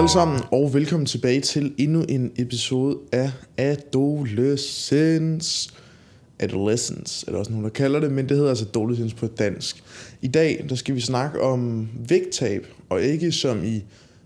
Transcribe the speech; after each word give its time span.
alle 0.00 0.10
sammen, 0.10 0.40
og 0.52 0.74
velkommen 0.74 1.06
tilbage 1.06 1.40
til 1.40 1.74
endnu 1.78 2.02
en 2.08 2.32
episode 2.36 2.98
af 3.12 3.30
Adolescence. 3.56 5.00
Adolescence, 6.38 7.24
er 7.28 7.32
der 7.32 7.38
også 7.38 7.50
nogen, 7.50 7.64
der 7.64 7.70
kalder 7.70 8.00
det, 8.00 8.12
men 8.12 8.28
det 8.28 8.36
hedder 8.36 8.48
altså 8.48 8.64
Adolescence 8.64 9.16
på 9.16 9.26
dansk. 9.26 9.82
I 10.22 10.28
dag, 10.28 10.66
der 10.68 10.74
skal 10.74 10.94
vi 10.94 11.00
snakke 11.00 11.40
om 11.40 11.88
vægttab, 12.08 12.66
og 12.88 13.02
ikke 13.02 13.32
som 13.32 13.64
i, 13.64 13.84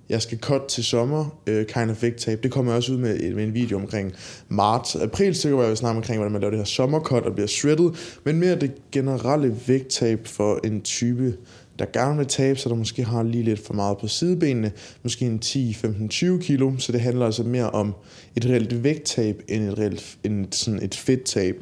jeg 0.08 0.22
skal 0.22 0.39
cut 0.39 0.62
til 0.68 0.84
sommer, 0.84 1.39
uh, 1.50 1.64
kind 1.64 1.91
of 1.91 2.02
vægttab. 2.02 2.43
Det 2.43 2.50
kommer 2.50 2.72
jeg 2.72 2.77
også 2.77 2.93
ud 2.93 2.98
med, 2.98 3.34
med 3.34 3.45
en 3.45 3.54
video 3.54 3.79
omkring 3.79 4.12
marts. 4.48 4.96
April 4.96 5.34
stykker, 5.34 5.54
hvor 5.54 5.62
jeg 5.62 5.70
vil 5.70 5.77
snakke 5.77 5.96
omkring, 5.96 6.18
hvordan 6.18 6.32
man 6.32 6.41
laver 6.41 6.50
det 6.50 6.61
her 6.61 6.64
sommercut 6.64 7.22
og 7.22 7.32
bliver 7.32 7.48
shredded, 7.48 7.90
men 8.25 8.40
mere 8.40 8.56
det 8.56 8.72
generelle 8.93 9.56
vægttab 9.67 10.26
for 10.26 10.61
en 10.64 10.82
type 10.82 11.36
der 11.78 11.84
gerne 11.92 12.16
vil 12.16 12.26
tabe 12.26 12.58
sig, 12.58 12.70
der 12.70 12.76
måske 12.76 13.04
har 13.04 13.22
lige 13.22 13.44
lidt 13.44 13.66
for 13.66 13.74
meget 13.74 13.98
på 13.98 14.08
sidebenene, 14.08 14.72
måske 15.02 15.26
en 15.26 15.38
10, 15.38 15.74
15, 15.74 16.08
20 16.08 16.40
kilo, 16.40 16.72
så 16.78 16.92
det 16.92 17.00
handler 17.00 17.26
altså 17.26 17.42
mere 17.42 17.70
om 17.70 17.94
et 18.36 18.46
reelt 18.46 18.84
vægttab, 18.84 19.42
end 19.48 19.68
et, 19.68 19.78
reelt, 19.78 20.16
end 20.24 20.46
sådan 20.52 20.82
et 20.82 20.94
fedttab. 20.94 21.56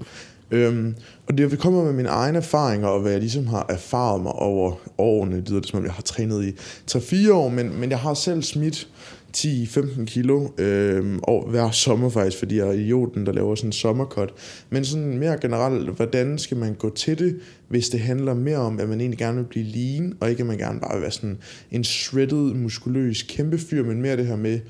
Øhm, 0.51 0.95
og 1.27 1.39
det 1.39 1.59
kommer 1.59 1.85
med 1.85 1.93
mine 1.93 2.09
egne 2.09 2.39
erfaringer, 2.39 2.89
og 2.89 3.01
hvad 3.01 3.13
jeg 3.13 3.21
ligesom 3.21 3.47
har 3.47 3.67
erfaret 3.69 4.23
mig 4.23 4.33
over 4.33 4.73
årene. 4.99 5.37
Det 5.37 5.49
lyder 5.49 5.61
det, 5.61 5.69
som 5.69 5.79
om 5.79 5.85
jeg 5.85 5.93
har 5.93 6.03
trænet 6.03 6.45
i 6.45 6.51
3-4 6.91 7.33
år, 7.33 7.49
men, 7.49 7.81
men 7.81 7.91
jeg 7.91 7.99
har 7.99 8.15
selv 8.15 8.43
smidt 8.43 8.89
10-15 9.37 10.05
kilo 10.05 10.49
øh, 10.59 11.19
og 11.23 11.51
hver 11.51 11.71
sommer 11.71 12.09
faktisk, 12.09 12.39
fordi 12.39 12.59
jeg 12.59 12.69
er 12.69 12.73
idioten, 12.73 13.27
der 13.27 13.33
laver 13.33 13.55
sådan 13.55 13.69
en 13.69 13.73
sommerkot. 13.73 14.35
Men 14.71 14.85
sådan 14.85 15.19
mere 15.19 15.39
generelt, 15.41 15.91
hvordan 15.91 16.39
skal 16.39 16.57
man 16.57 16.75
gå 16.75 16.91
til 16.95 17.19
det, 17.19 17.41
hvis 17.69 17.89
det 17.89 18.01
handler 18.01 18.35
mere 18.35 18.57
om, 18.57 18.81
at 18.81 18.89
man 18.89 19.01
egentlig 19.01 19.19
gerne 19.19 19.37
vil 19.37 19.45
blive 19.45 19.65
lean, 19.65 20.17
og 20.21 20.31
ikke 20.31 20.41
at 20.41 20.47
man 20.47 20.59
gerne 20.59 20.81
bare 20.81 20.95
vil 20.95 21.03
være 21.03 21.11
sådan 21.11 21.39
en 21.71 21.85
shredded, 21.85 22.55
muskuløs 22.55 23.23
kæmpe 23.23 23.59
fyr, 23.59 23.85
men 23.85 24.03
mere 24.03 24.17
det 24.17 24.27
her 24.27 24.37
med, 24.37 24.61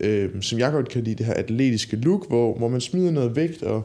øh, 0.00 0.30
som 0.40 0.58
jeg 0.58 0.72
godt 0.72 0.88
kan 0.88 1.04
lide, 1.04 1.14
det 1.14 1.26
her 1.26 1.34
atletiske 1.34 1.96
look, 1.96 2.28
hvor, 2.28 2.58
hvor 2.58 2.68
man 2.68 2.80
smider 2.80 3.10
noget 3.10 3.36
vægt, 3.36 3.62
og, 3.62 3.82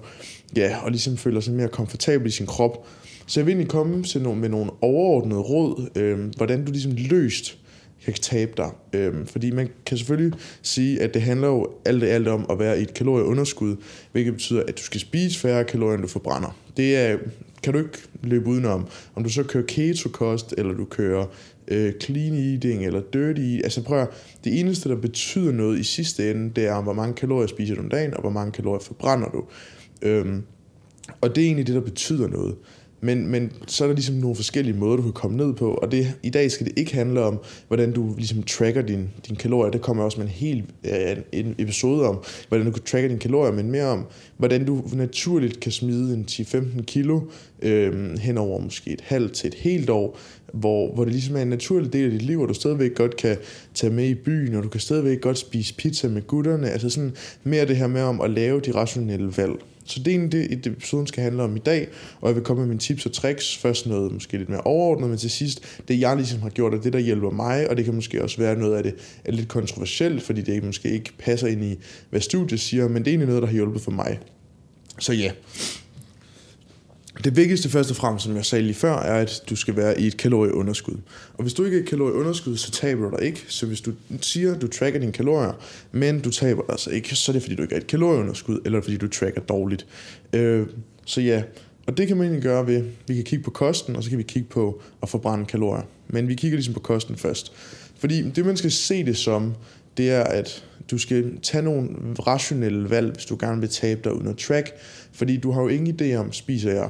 ja, 0.56 0.78
og 0.84 0.92
ligesom 0.92 1.18
føler 1.18 1.40
sig 1.40 1.54
mere 1.54 1.68
komfortabel 1.68 2.28
i 2.28 2.32
sin 2.32 2.46
krop. 2.46 2.88
Så 3.28 3.40
jeg 3.40 3.46
vil 3.46 3.52
egentlig 3.52 3.70
komme 3.70 4.04
til 4.04 4.22
nogle, 4.22 4.42
med 4.42 4.50
nogle 4.50 4.72
overordnede 4.82 5.40
råd, 5.40 5.90
øh, 5.96 6.20
hvordan 6.38 6.66
du 6.66 6.72
ligesom 6.72 6.92
løst 6.96 7.58
kan 8.14 8.22
tabe 8.22 8.52
dig. 8.58 8.70
Øhm, 8.94 9.26
fordi 9.26 9.52
man 9.52 9.70
kan 9.86 9.98
selvfølgelig 9.98 10.40
sige, 10.62 11.02
at 11.02 11.14
det 11.14 11.22
handler 11.22 11.48
jo 11.48 11.68
alt 11.86 12.02
det 12.02 12.08
alt 12.08 12.28
om 12.28 12.46
at 12.50 12.60
være 12.60 12.80
i 12.80 12.82
et 12.82 12.94
kalorieunderskud, 12.94 13.76
hvilket 14.12 14.34
betyder, 14.34 14.64
at 14.68 14.78
du 14.78 14.84
skal 14.84 15.00
spise 15.00 15.40
færre 15.40 15.64
kalorier, 15.64 15.94
end 15.94 16.02
du 16.02 16.08
forbrænder. 16.08 16.58
Det 16.78 16.98
er, 16.98 17.18
kan 17.64 17.74
du 17.74 17.80
ikke 17.80 17.98
løbe 18.24 18.50
udenom. 18.50 18.88
Om 19.16 19.24
du 19.24 19.30
så 19.30 19.44
kører 19.44 19.66
keto-kost, 19.66 20.54
eller 20.58 20.74
du 20.74 20.86
kører 20.86 21.26
øh, 21.68 21.94
clean 22.02 22.34
eating, 22.34 22.86
eller 22.86 23.02
dirty 23.14 23.42
eating. 23.42 23.64
Altså 23.64 23.84
prøv 23.84 24.02
at, 24.02 24.08
det 24.44 24.60
eneste, 24.60 24.90
der 24.90 24.96
betyder 24.96 25.52
noget 25.52 25.80
i 25.80 25.84
sidste 25.84 26.32
ende, 26.32 26.52
det 26.56 26.66
er, 26.66 26.82
hvor 26.82 26.94
mange 26.94 27.14
kalorier 27.14 27.48
spiser 27.48 27.76
du 27.76 27.82
om 27.82 27.90
dagen, 27.90 28.14
og 28.14 28.22
hvor 28.22 28.30
mange 28.30 28.52
kalorier 28.52 28.84
forbrænder 28.84 29.30
du. 29.30 29.44
Øhm, 30.02 30.44
og 31.22 31.36
det 31.36 31.42
er 31.42 31.46
egentlig 31.46 31.68
det, 31.68 31.76
der 31.76 31.82
betyder 31.82 32.28
noget. 32.28 32.56
Men, 33.02 33.28
men 33.28 33.52
så 33.68 33.84
er 33.84 33.88
der 33.88 33.96
ligesom 33.96 34.16
nogle 34.16 34.36
forskellige 34.36 34.78
måder, 34.78 34.96
du 34.96 35.02
kan 35.02 35.12
komme 35.12 35.38
ned 35.38 35.54
på, 35.54 35.74
og 35.74 35.92
det, 35.92 36.14
i 36.24 36.30
dag 36.30 36.52
skal 36.52 36.66
det 36.66 36.74
ikke 36.78 36.94
handle 36.94 37.22
om, 37.22 37.40
hvordan 37.68 37.92
du 37.92 38.14
ligesom 38.18 38.44
tracker 38.44 38.82
din, 38.82 39.10
din 39.28 39.36
kalorier. 39.36 39.72
Det 39.72 39.82
kommer 39.82 40.04
også 40.04 40.20
med 40.20 40.26
en 40.28 40.32
hel 40.32 40.64
øh, 40.84 41.18
en 41.32 41.56
episode 41.58 42.08
om, 42.08 42.24
hvordan 42.48 42.66
du 42.66 42.72
kan 42.72 42.84
tracke 42.84 43.10
dine 43.10 43.20
kalorier, 43.20 43.52
men 43.52 43.72
mere 43.72 43.86
om, 43.86 44.06
hvordan 44.38 44.66
du 44.66 44.84
naturligt 44.94 45.60
kan 45.60 45.72
smide 45.72 46.14
en 46.14 46.26
10-15 46.32 46.84
kilo 46.84 47.22
øh, 47.62 48.18
hen 48.20 48.38
over 48.38 48.60
måske 48.60 48.92
et 48.92 49.02
halvt 49.02 49.34
til 49.34 49.48
et 49.48 49.54
helt 49.54 49.90
år, 49.90 50.20
hvor, 50.54 50.94
hvor 50.94 51.04
det 51.04 51.14
ligesom 51.14 51.36
er 51.36 51.42
en 51.42 51.48
naturlig 51.48 51.94
del 51.94 52.06
af 52.06 52.12
dit 52.12 52.22
liv, 52.22 52.42
og 52.42 52.50
du 52.50 52.54
stadigvæk 52.54 52.96
godt 52.96 53.16
kan 53.16 53.38
tage 53.74 53.94
med 53.94 54.08
i 54.08 54.16
byen, 54.16 54.56
og 54.56 54.64
du 54.64 54.70
kan 54.70 54.82
stadigvæk 54.82 55.22
godt 55.22 55.38
spise 55.38 55.74
pizza 55.74 56.08
med 56.08 56.22
gutterne. 56.28 56.70
Altså 56.70 56.90
sådan 56.90 57.16
mere 57.44 57.68
det 57.68 57.78
her 57.78 57.88
med 57.88 58.02
om 58.02 58.22
at 58.22 58.30
lave 58.30 58.60
de 58.60 58.72
rationelle 58.72 59.38
valg. 59.38 59.56
Så 59.88 60.00
det 60.00 60.08
er 60.08 60.18
egentlig 60.18 60.50
det, 60.50 60.68
episoden 60.68 61.08
skal 61.08 61.24
handle 61.24 61.44
om 61.44 61.56
i 61.56 61.60
dag, 61.60 61.88
og 62.22 62.28
jeg 62.28 62.36
vil 62.36 62.44
komme 62.44 62.62
med 62.62 62.68
mine 62.68 62.80
tips 62.80 63.06
og 63.06 63.12
tricks. 63.12 63.58
Først 63.58 63.88
noget 63.88 64.12
måske 64.12 64.38
lidt 64.38 64.50
mere 64.50 64.62
overordnet, 64.62 65.10
men 65.10 65.18
til 65.18 65.30
sidst, 65.30 65.82
det 65.88 66.00
jeg 66.00 66.16
ligesom 66.16 66.42
har 66.42 66.50
gjort, 66.50 66.74
og 66.74 66.84
det, 66.84 66.94
der 66.94 67.00
hjælper 67.00 67.30
mig, 67.30 67.70
og 67.70 67.78
det 67.78 67.86
kan 67.86 67.96
måske 67.96 68.24
også 68.24 68.38
være 68.38 68.56
noget 68.56 68.76
af 68.76 68.84
det 68.84 68.96
er 69.26 69.32
lidt 69.32 69.48
kontroversielt, 69.48 70.24
fordi 70.24 70.42
det 70.42 70.64
måske 70.64 70.90
ikke 70.90 71.12
passer 71.20 71.48
ind 71.48 71.64
i, 71.64 71.76
hvad 72.10 72.22
studiet 72.22 72.60
siger, 72.60 72.88
men 72.88 72.98
det 72.98 73.08
er 73.08 73.12
egentlig 73.12 73.28
noget, 73.28 73.42
der 73.42 73.48
har 73.48 73.56
hjulpet 73.56 73.82
for 73.82 73.92
mig. 73.92 74.20
Så 75.00 75.14
ja, 75.14 75.32
det 77.24 77.36
vigtigste 77.36 77.70
først 77.70 77.90
og 77.90 77.96
fremmest, 77.96 78.26
som 78.26 78.36
jeg 78.36 78.46
sagde 78.46 78.64
lige 78.64 78.76
før, 78.76 79.00
er, 79.00 79.22
at 79.22 79.44
du 79.50 79.56
skal 79.56 79.76
være 79.76 80.02
i 80.02 80.08
et 80.08 80.18
kalorieunderskud. 80.18 80.98
Og 81.34 81.42
hvis 81.42 81.54
du 81.54 81.64
ikke 81.64 81.78
er 81.78 81.80
i 81.80 81.84
et 81.84 81.90
kalorieunderskud, 81.90 82.58
så 82.58 82.72
taber 82.72 83.10
du 83.10 83.18
dig 83.18 83.26
ikke. 83.26 83.46
Så 83.48 83.66
hvis 83.66 83.82
du 83.82 83.92
siger, 84.22 84.56
at 84.56 84.62
du 84.62 84.68
tracker 84.68 85.00
dine 85.00 85.12
kalorier, 85.12 85.54
men 85.92 86.20
du 86.20 86.32
taber 86.32 86.62
dig 86.62 86.72
altså 86.72 86.90
ikke, 86.90 87.16
så 87.16 87.32
er 87.32 87.34
det 87.34 87.42
fordi, 87.42 87.56
du 87.56 87.62
ikke 87.62 87.76
er 87.76 87.80
i 87.80 87.82
et 87.82 87.88
kalorieunderskud, 87.88 88.60
eller 88.66 88.82
fordi 88.82 88.98
du 88.98 89.08
tracker 89.08 89.42
dårligt. 89.42 89.86
Øh, 90.34 90.68
så 91.06 91.22
ja, 91.22 91.44
og 91.88 91.98
det 91.98 92.08
kan 92.08 92.18
man 92.18 92.26
egentlig 92.26 92.44
gøre 92.44 92.68
ved, 92.68 92.84
vi 93.08 93.16
kan 93.16 93.24
kigge 93.24 93.44
på 93.44 93.52
kosten, 93.52 93.96
og 93.96 94.04
så 94.04 94.10
kan 94.10 94.20
vi 94.20 94.24
kigge 94.24 94.50
på 94.50 94.82
at 95.04 95.10
forbrænde 95.10 95.46
kalorier. 95.46 95.84
Men 96.08 96.28
vi 96.28 96.36
kigger 96.36 96.58
ligesom 96.58 96.74
på 96.74 96.80
kosten 96.80 97.16
først. 97.16 97.54
Fordi 98.00 98.30
det, 98.30 98.46
man 98.46 98.58
skal 98.58 98.72
se 98.72 99.06
det 99.06 99.18
som, 99.18 99.54
det 99.98 100.12
er, 100.12 100.24
at 100.24 100.66
du 100.92 100.98
skal 100.98 101.40
tage 101.42 101.64
nogle 101.64 101.90
rationelle 102.28 102.90
valg, 102.90 103.14
hvis 103.14 103.26
du 103.26 103.38
gerne 103.40 103.62
vil 103.62 103.70
tabe 103.70 104.02
dig 104.04 104.14
uden 104.14 104.28
at 104.28 104.38
track. 104.38 104.72
Fordi 105.12 105.38
du 105.38 105.52
har 105.52 105.62
jo 105.62 105.68
ingen 105.68 105.98
idé 106.02 106.16
om, 106.16 106.34
spiser 106.34 106.72
jeg 106.72 106.90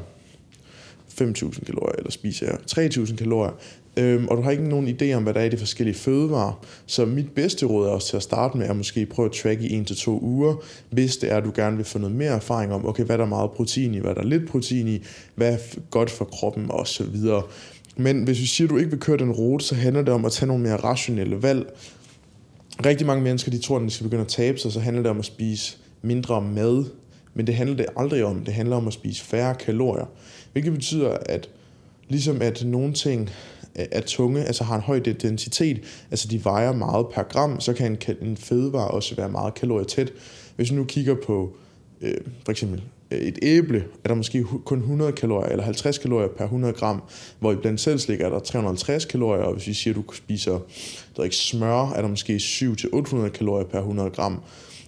5.000 1.22 1.66
kalorier, 1.66 1.96
eller 1.98 2.12
spiser 2.12 2.46
jeg 2.46 2.88
3.000 2.88 3.16
kalorier, 3.16 3.52
øhm, 3.98 4.28
og 4.28 4.38
du 4.38 4.42
har 4.42 4.52
ikke 4.52 4.70
nogen 4.70 4.88
idé 4.88 5.14
om, 5.14 5.24
hvad 5.24 5.34
der 5.34 5.40
er 5.40 5.46
i 5.46 5.50
de 5.50 5.58
forskellige 5.58 5.96
fødevarer. 5.96 6.66
Så 6.86 7.06
mit 7.06 7.32
bedste 7.32 7.66
råd 7.66 7.88
er 7.88 7.92
også 7.92 8.08
til 8.08 8.18
at 8.18 8.24
starte 8.24 8.58
med 8.58 8.68
at 8.68 8.76
måske 8.76 9.06
prøve 9.06 9.26
at 9.26 9.32
tracke 9.32 9.68
i 9.68 9.82
1-2 9.82 10.10
uger, 10.10 10.56
hvis 10.90 11.18
det 11.18 11.32
er, 11.32 11.38
at 11.38 11.44
du 11.44 11.52
gerne 11.56 11.76
vil 11.76 11.86
få 11.86 12.00
noget 12.00 12.16
mere 12.16 12.32
erfaring 12.32 12.74
om, 12.74 12.88
okay, 12.88 13.04
hvad 13.04 13.16
er 13.16 13.18
der 13.18 13.26
meget 13.26 13.52
protein 13.52 13.94
i, 13.94 13.98
hvad 13.98 14.12
er 14.12 14.16
der 14.16 14.24
lidt 14.24 14.50
protein 14.50 14.88
i, 14.88 15.04
hvad 15.36 15.54
er 15.54 15.58
godt 15.90 16.10
for 16.10 16.26
kroppen 16.26 16.72
og 16.72 16.88
så 16.88 17.04
videre. 17.04 17.44
Men 17.98 18.24
hvis 18.24 18.40
vi 18.40 18.46
siger, 18.46 18.68
at 18.68 18.70
du 18.70 18.78
ikke 18.78 18.90
vil 18.90 19.00
køre 19.00 19.18
den 19.18 19.32
rute, 19.32 19.66
så 19.66 19.76
handler 19.76 20.02
det 20.02 20.14
om 20.14 20.26
at 20.26 20.32
tage 20.32 20.48
nogle 20.48 20.64
mere 20.64 20.76
rationelle 20.76 21.44
valg. 21.44 21.74
Rigtig 22.86 23.08
mange 23.08 23.24
mennesker, 23.24 23.52
de 23.52 23.62
tror, 23.62 23.78
at 23.78 23.82
de 23.82 23.90
skal 23.90 24.04
begynde 24.04 24.22
at 24.22 24.28
tabe 24.28 24.58
sig, 24.58 24.72
så 24.72 24.80
handler 24.80 25.04
det 25.04 25.12
om 25.12 25.20
at 25.20 25.26
spise 25.26 25.78
mindre 26.02 26.42
mad, 26.42 26.86
men 27.34 27.48
det 27.48 27.56
handler 27.56 27.78
det 27.78 27.86
aldrig 27.98 28.26
om. 28.26 28.46
Det 28.46 28.54
handler 28.54 28.76
om 28.76 28.88
at 28.88 28.94
spise 28.94 29.24
færre 29.24 29.56
kalorier. 29.56 30.06
Hvilket 30.58 30.74
betyder, 30.74 31.18
at 31.26 31.50
ligesom 32.08 32.42
at 32.42 32.64
nogle 32.66 32.94
ting 32.94 33.30
er 33.76 34.02
tunge, 34.02 34.44
altså 34.44 34.64
har 34.64 34.76
en 34.76 34.82
høj 34.82 35.00
densitet, 35.00 35.82
altså 36.12 36.28
de 36.28 36.46
vejer 36.46 36.74
meget 36.74 37.08
per 37.14 37.24
gram, 37.24 37.60
så 37.60 37.74
kan 37.74 37.92
en, 37.92 38.18
en 38.22 38.38
fødevare 38.38 38.88
også 38.88 39.16
være 39.16 39.30
meget 39.30 39.54
kalorietæt. 39.54 40.14
Hvis 40.56 40.72
vi 40.72 40.76
nu 40.76 40.84
kigger 40.84 41.16
på 41.26 41.56
øh, 42.02 42.18
for 42.46 42.52
eksempel 42.52 42.84
øh, 43.12 43.20
et 43.20 43.40
æble, 43.42 43.84
er 44.04 44.08
der 44.08 44.16
måske 44.16 44.44
kun 44.44 44.78
100 44.78 45.12
kalorier 45.12 45.50
eller 45.50 45.64
50 45.64 45.98
kalorier 45.98 46.28
per 46.28 46.44
100 46.44 46.74
gram, 46.74 47.04
hvor 47.40 47.52
i 47.52 47.56
blandt 47.56 47.82
selv 47.82 48.22
er 48.22 48.30
der 48.30 48.40
350 48.40 49.06
kalorier, 49.06 49.44
og 49.44 49.54
hvis 49.54 49.68
vi 49.68 49.74
siger, 49.74 49.94
at 49.94 49.96
du 50.08 50.14
spiser 50.14 50.60
der 51.18 51.24
ikke 51.24 51.36
smør, 51.36 51.92
er 51.92 52.02
der 52.02 52.10
måske 52.10 52.36
7-800 52.36 53.30
kalorier 53.30 53.66
per 53.66 53.80
100 53.80 54.10
gram. 54.10 54.42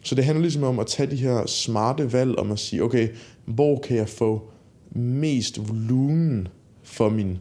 Så 0.03 0.15
det 0.15 0.25
handler 0.25 0.41
ligesom 0.41 0.63
om 0.63 0.79
at 0.79 0.87
tage 0.87 1.11
de 1.11 1.15
her 1.15 1.45
smarte 1.45 2.13
valg 2.13 2.39
om 2.39 2.51
at 2.51 2.59
sige, 2.59 2.83
okay, 2.83 3.07
hvor 3.45 3.79
kan 3.79 3.97
jeg 3.97 4.09
få 4.09 4.51
mest 4.91 5.69
volumen 5.69 6.47
for 6.83 7.09
min, 7.09 7.37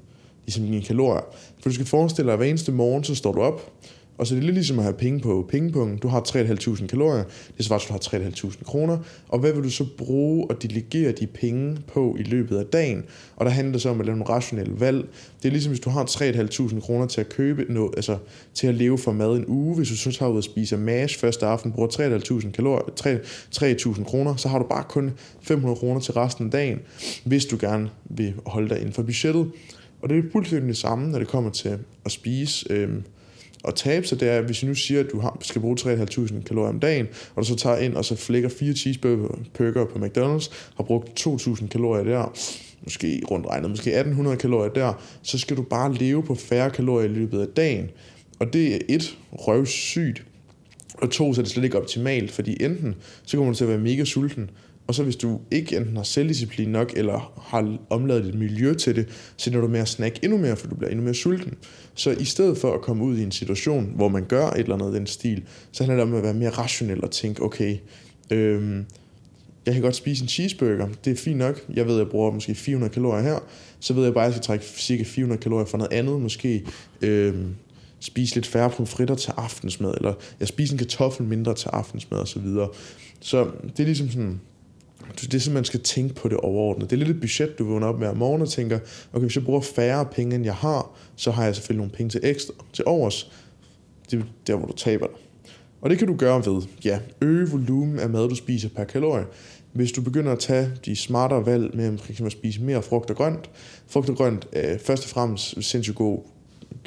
ligesom 0.46 0.64
mine 0.64 0.82
kalorier. 0.82 1.22
For 1.62 1.68
du 1.70 1.74
skal 1.74 1.86
forestille 1.86 2.26
dig, 2.26 2.32
at 2.32 2.38
hver 2.38 2.46
eneste 2.46 2.72
morgen, 2.72 3.04
så 3.04 3.14
står 3.14 3.32
du 3.32 3.40
op, 3.40 3.72
og 4.18 4.26
så 4.26 4.34
er 4.34 4.36
det 4.36 4.44
lidt 4.44 4.54
ligesom 4.54 4.78
at 4.78 4.84
have 4.84 4.94
penge 4.94 5.20
på 5.20 5.46
pengepunkten. 5.50 5.98
Du 5.98 6.08
har 6.08 6.20
3.500 6.20 6.86
kalorier, 6.86 7.24
det 7.56 7.64
svarer 7.64 7.78
til, 7.78 7.94
at 7.94 8.42
du 8.42 8.46
har 8.46 8.50
3.500 8.50 8.64
kroner. 8.64 8.98
Og 9.28 9.38
hvad 9.38 9.52
vil 9.52 9.64
du 9.64 9.70
så 9.70 9.86
bruge 9.98 10.50
og 10.50 10.62
delegere 10.62 11.12
de 11.12 11.26
penge 11.26 11.78
på 11.86 12.16
i 12.18 12.22
løbet 12.22 12.56
af 12.56 12.66
dagen? 12.66 13.04
Og 13.36 13.46
der 13.46 13.52
handler 13.52 13.72
det 13.72 13.82
så 13.82 13.88
om 13.88 14.00
at 14.00 14.06
lave 14.06 14.18
nogle 14.18 14.34
rationelle 14.34 14.80
valg. 14.80 15.08
Det 15.42 15.48
er 15.48 15.52
ligesom, 15.52 15.70
hvis 15.70 15.80
du 15.80 15.90
har 15.90 16.04
3.500 16.04 16.80
kroner 16.80 17.06
til 17.06 17.20
at 17.20 17.28
købe 17.28 17.72
noget, 17.72 17.92
altså 17.96 18.16
til 18.54 18.66
at 18.66 18.74
leve 18.74 18.98
for 18.98 19.12
mad 19.12 19.36
en 19.36 19.44
uge. 19.46 19.76
Hvis 19.76 19.88
du 19.88 19.96
så 19.96 20.12
tager 20.12 20.30
ud 20.30 20.36
og 20.36 20.44
spiser 20.44 20.76
mash 20.76 21.18
første 21.18 21.46
aften, 21.46 21.72
bruger 21.72 21.88
3.500 21.88 22.50
kalorier, 22.50 23.18
3.000 23.96 24.04
kroner, 24.04 24.36
så 24.36 24.48
har 24.48 24.58
du 24.58 24.64
bare 24.64 24.84
kun 24.88 25.10
500 25.42 25.78
kroner 25.78 26.00
til 26.00 26.14
resten 26.14 26.44
af 26.44 26.50
dagen, 26.50 26.78
hvis 27.24 27.46
du 27.46 27.56
gerne 27.60 27.90
vil 28.04 28.34
holde 28.46 28.68
dig 28.68 28.78
inden 28.78 28.92
for 28.92 29.02
budgettet. 29.02 29.50
Og 30.02 30.08
det 30.08 30.18
er 30.18 30.22
fuldstændig 30.32 30.68
det 30.68 30.76
samme, 30.76 31.10
når 31.10 31.18
det 31.18 31.28
kommer 31.28 31.50
til 31.50 31.78
at 32.04 32.12
spise. 32.12 32.66
Øhm, 32.70 33.02
og 33.64 33.74
tabe 33.74 34.06
sig, 34.06 34.20
det 34.20 34.28
er, 34.28 34.40
hvis 34.40 34.60
du 34.60 34.66
nu 34.66 34.74
siger, 34.74 35.00
at 35.00 35.06
du 35.12 35.20
har, 35.20 35.38
skal 35.40 35.60
bruge 35.60 35.76
3.500 35.80 36.42
kalorier 36.42 36.68
om 36.68 36.80
dagen, 36.80 37.06
og 37.34 37.42
du 37.42 37.48
så 37.48 37.56
tager 37.56 37.76
ind 37.76 37.94
og 37.94 38.04
så 38.04 38.16
flækker 38.16 38.48
fire 38.48 38.74
cheeseburger 38.74 39.84
på 39.84 39.98
McDonald's, 39.98 40.52
har 40.76 40.84
brugt 40.84 41.26
2.000 41.26 41.68
kalorier 41.68 42.04
der, 42.04 42.38
måske 42.82 43.22
rundt 43.30 43.46
regnet, 43.46 43.70
måske 43.70 44.00
1.800 44.00 44.36
kalorier 44.36 44.72
der, 44.72 45.02
så 45.22 45.38
skal 45.38 45.56
du 45.56 45.62
bare 45.62 45.94
leve 45.94 46.22
på 46.22 46.34
færre 46.34 46.70
kalorier 46.70 47.08
i 47.08 47.12
løbet 47.12 47.40
af 47.40 47.46
dagen. 47.46 47.90
Og 48.38 48.52
det 48.52 48.74
er 48.74 48.78
et, 48.88 49.18
røvsygt, 49.32 50.24
og 50.94 51.10
to, 51.10 51.34
så 51.34 51.40
er 51.40 51.42
det 51.42 51.52
slet 51.52 51.64
ikke 51.64 51.78
optimalt, 51.78 52.30
fordi 52.30 52.64
enten 52.64 52.94
så 53.26 53.36
kommer 53.36 53.52
du 53.52 53.56
til 53.56 53.64
at 53.64 53.70
være 53.70 53.78
mega 53.78 54.04
sulten, 54.04 54.50
og 54.88 54.94
så 54.94 55.02
hvis 55.02 55.16
du 55.16 55.40
ikke 55.50 55.76
enten 55.76 55.96
har 55.96 56.02
selvdisciplin 56.02 56.68
nok, 56.68 56.92
eller 56.96 57.40
har 57.42 57.78
omladet 57.90 58.24
dit 58.24 58.34
miljø 58.34 58.74
til 58.74 58.96
det, 58.96 59.08
så 59.36 59.50
ender 59.50 59.60
du 59.60 59.68
med 59.68 59.80
at 59.80 59.88
snakke 59.88 60.20
endnu 60.22 60.38
mere, 60.38 60.56
for 60.56 60.68
du 60.68 60.74
bliver 60.74 60.90
endnu 60.90 61.04
mere 61.04 61.14
sulten. 61.14 61.54
Så 61.94 62.10
i 62.10 62.24
stedet 62.24 62.58
for 62.58 62.74
at 62.74 62.80
komme 62.80 63.04
ud 63.04 63.18
i 63.18 63.22
en 63.22 63.32
situation, 63.32 63.92
hvor 63.94 64.08
man 64.08 64.24
gør 64.24 64.46
et 64.46 64.58
eller 64.58 64.74
andet 64.74 64.92
den 64.92 65.06
stil, 65.06 65.42
så 65.72 65.84
handler 65.84 66.04
det 66.04 66.12
om 66.12 66.18
at 66.18 66.22
være 66.22 66.34
mere 66.34 66.50
rationel 66.50 67.04
og 67.04 67.10
tænke, 67.10 67.42
okay, 67.42 67.76
øhm, 68.30 68.84
jeg 69.66 69.74
kan 69.74 69.82
godt 69.82 69.96
spise 69.96 70.22
en 70.22 70.28
cheeseburger, 70.28 70.88
det 71.04 71.10
er 71.10 71.16
fint 71.16 71.38
nok, 71.38 71.64
jeg 71.74 71.86
ved, 71.86 71.94
at 71.94 71.98
jeg 71.98 72.08
bruger 72.08 72.30
måske 72.30 72.54
400 72.54 72.92
kalorier 72.92 73.22
her, 73.22 73.38
så 73.80 73.94
ved 73.94 74.04
jeg 74.04 74.14
bare, 74.14 74.24
at 74.24 74.28
jeg 74.28 74.34
skal 74.34 74.44
trække 74.44 74.64
cirka 74.64 75.02
400 75.02 75.40
kalorier 75.40 75.66
fra 75.66 75.78
noget 75.78 75.92
andet, 75.92 76.20
måske 76.20 76.64
øhm, 77.02 77.54
spise 78.00 78.34
lidt 78.34 78.46
færre 78.46 78.70
pomfritter 78.70 79.14
til 79.14 79.32
aftensmad, 79.36 79.94
eller 79.96 80.14
jeg 80.40 80.48
spiser 80.48 80.74
en 80.74 80.78
kartoffel 80.78 81.26
mindre 81.26 81.54
til 81.54 81.68
aftensmad 81.68 82.18
osv. 82.18 82.26
Så, 82.26 82.40
videre. 82.40 82.68
så 83.20 83.50
det 83.76 83.80
er 83.80 83.84
ligesom 83.84 84.10
sådan, 84.10 84.40
det 85.14 85.34
er 85.34 85.38
sådan, 85.38 85.54
man 85.54 85.64
skal 85.64 85.80
tænke 85.80 86.14
på 86.14 86.28
det 86.28 86.36
overordnet. 86.36 86.90
Det 86.90 86.96
er 86.96 87.04
lidt 87.04 87.16
et 87.16 87.20
budget, 87.20 87.58
du 87.58 87.64
vågner 87.64 87.86
op 87.86 87.98
med 87.98 88.08
om 88.08 88.16
morgenen 88.16 88.42
og 88.42 88.48
tænker, 88.48 88.78
okay, 89.12 89.24
hvis 89.24 89.36
jeg 89.36 89.44
bruger 89.44 89.60
færre 89.60 90.06
penge, 90.06 90.36
end 90.36 90.44
jeg 90.44 90.54
har, 90.54 90.96
så 91.16 91.30
har 91.30 91.44
jeg 91.44 91.54
selvfølgelig 91.54 91.78
nogle 91.78 91.92
penge 91.92 92.10
til 92.10 92.20
ekstra, 92.22 92.52
til 92.72 92.84
overs. 92.86 93.32
Det 94.10 94.18
er 94.18 94.24
der, 94.46 94.56
hvor 94.56 94.66
du 94.66 94.72
taber 94.72 95.06
dig. 95.06 95.16
Og 95.80 95.90
det 95.90 95.98
kan 95.98 96.06
du 96.06 96.16
gøre 96.16 96.46
ved, 96.46 96.62
ja, 96.84 96.98
øge 97.20 97.50
volumen 97.50 97.98
af 97.98 98.10
mad, 98.10 98.28
du 98.28 98.34
spiser 98.34 98.68
per 98.68 98.84
kalorie. 98.84 99.24
Hvis 99.72 99.92
du 99.92 100.02
begynder 100.02 100.32
at 100.32 100.38
tage 100.38 100.70
de 100.84 100.96
smartere 100.96 101.46
valg 101.46 101.76
med 101.76 101.98
for 101.98 102.10
eksempel 102.10 102.26
at 102.26 102.32
spise 102.32 102.62
mere 102.62 102.82
frugt 102.82 103.10
og 103.10 103.16
grønt. 103.16 103.50
Frugt 103.86 104.10
og 104.10 104.16
grønt 104.16 104.48
er 104.52 104.78
først 104.78 105.04
og 105.04 105.10
fremmest 105.10 105.64
sindssygt 105.64 105.96
god 105.96 106.18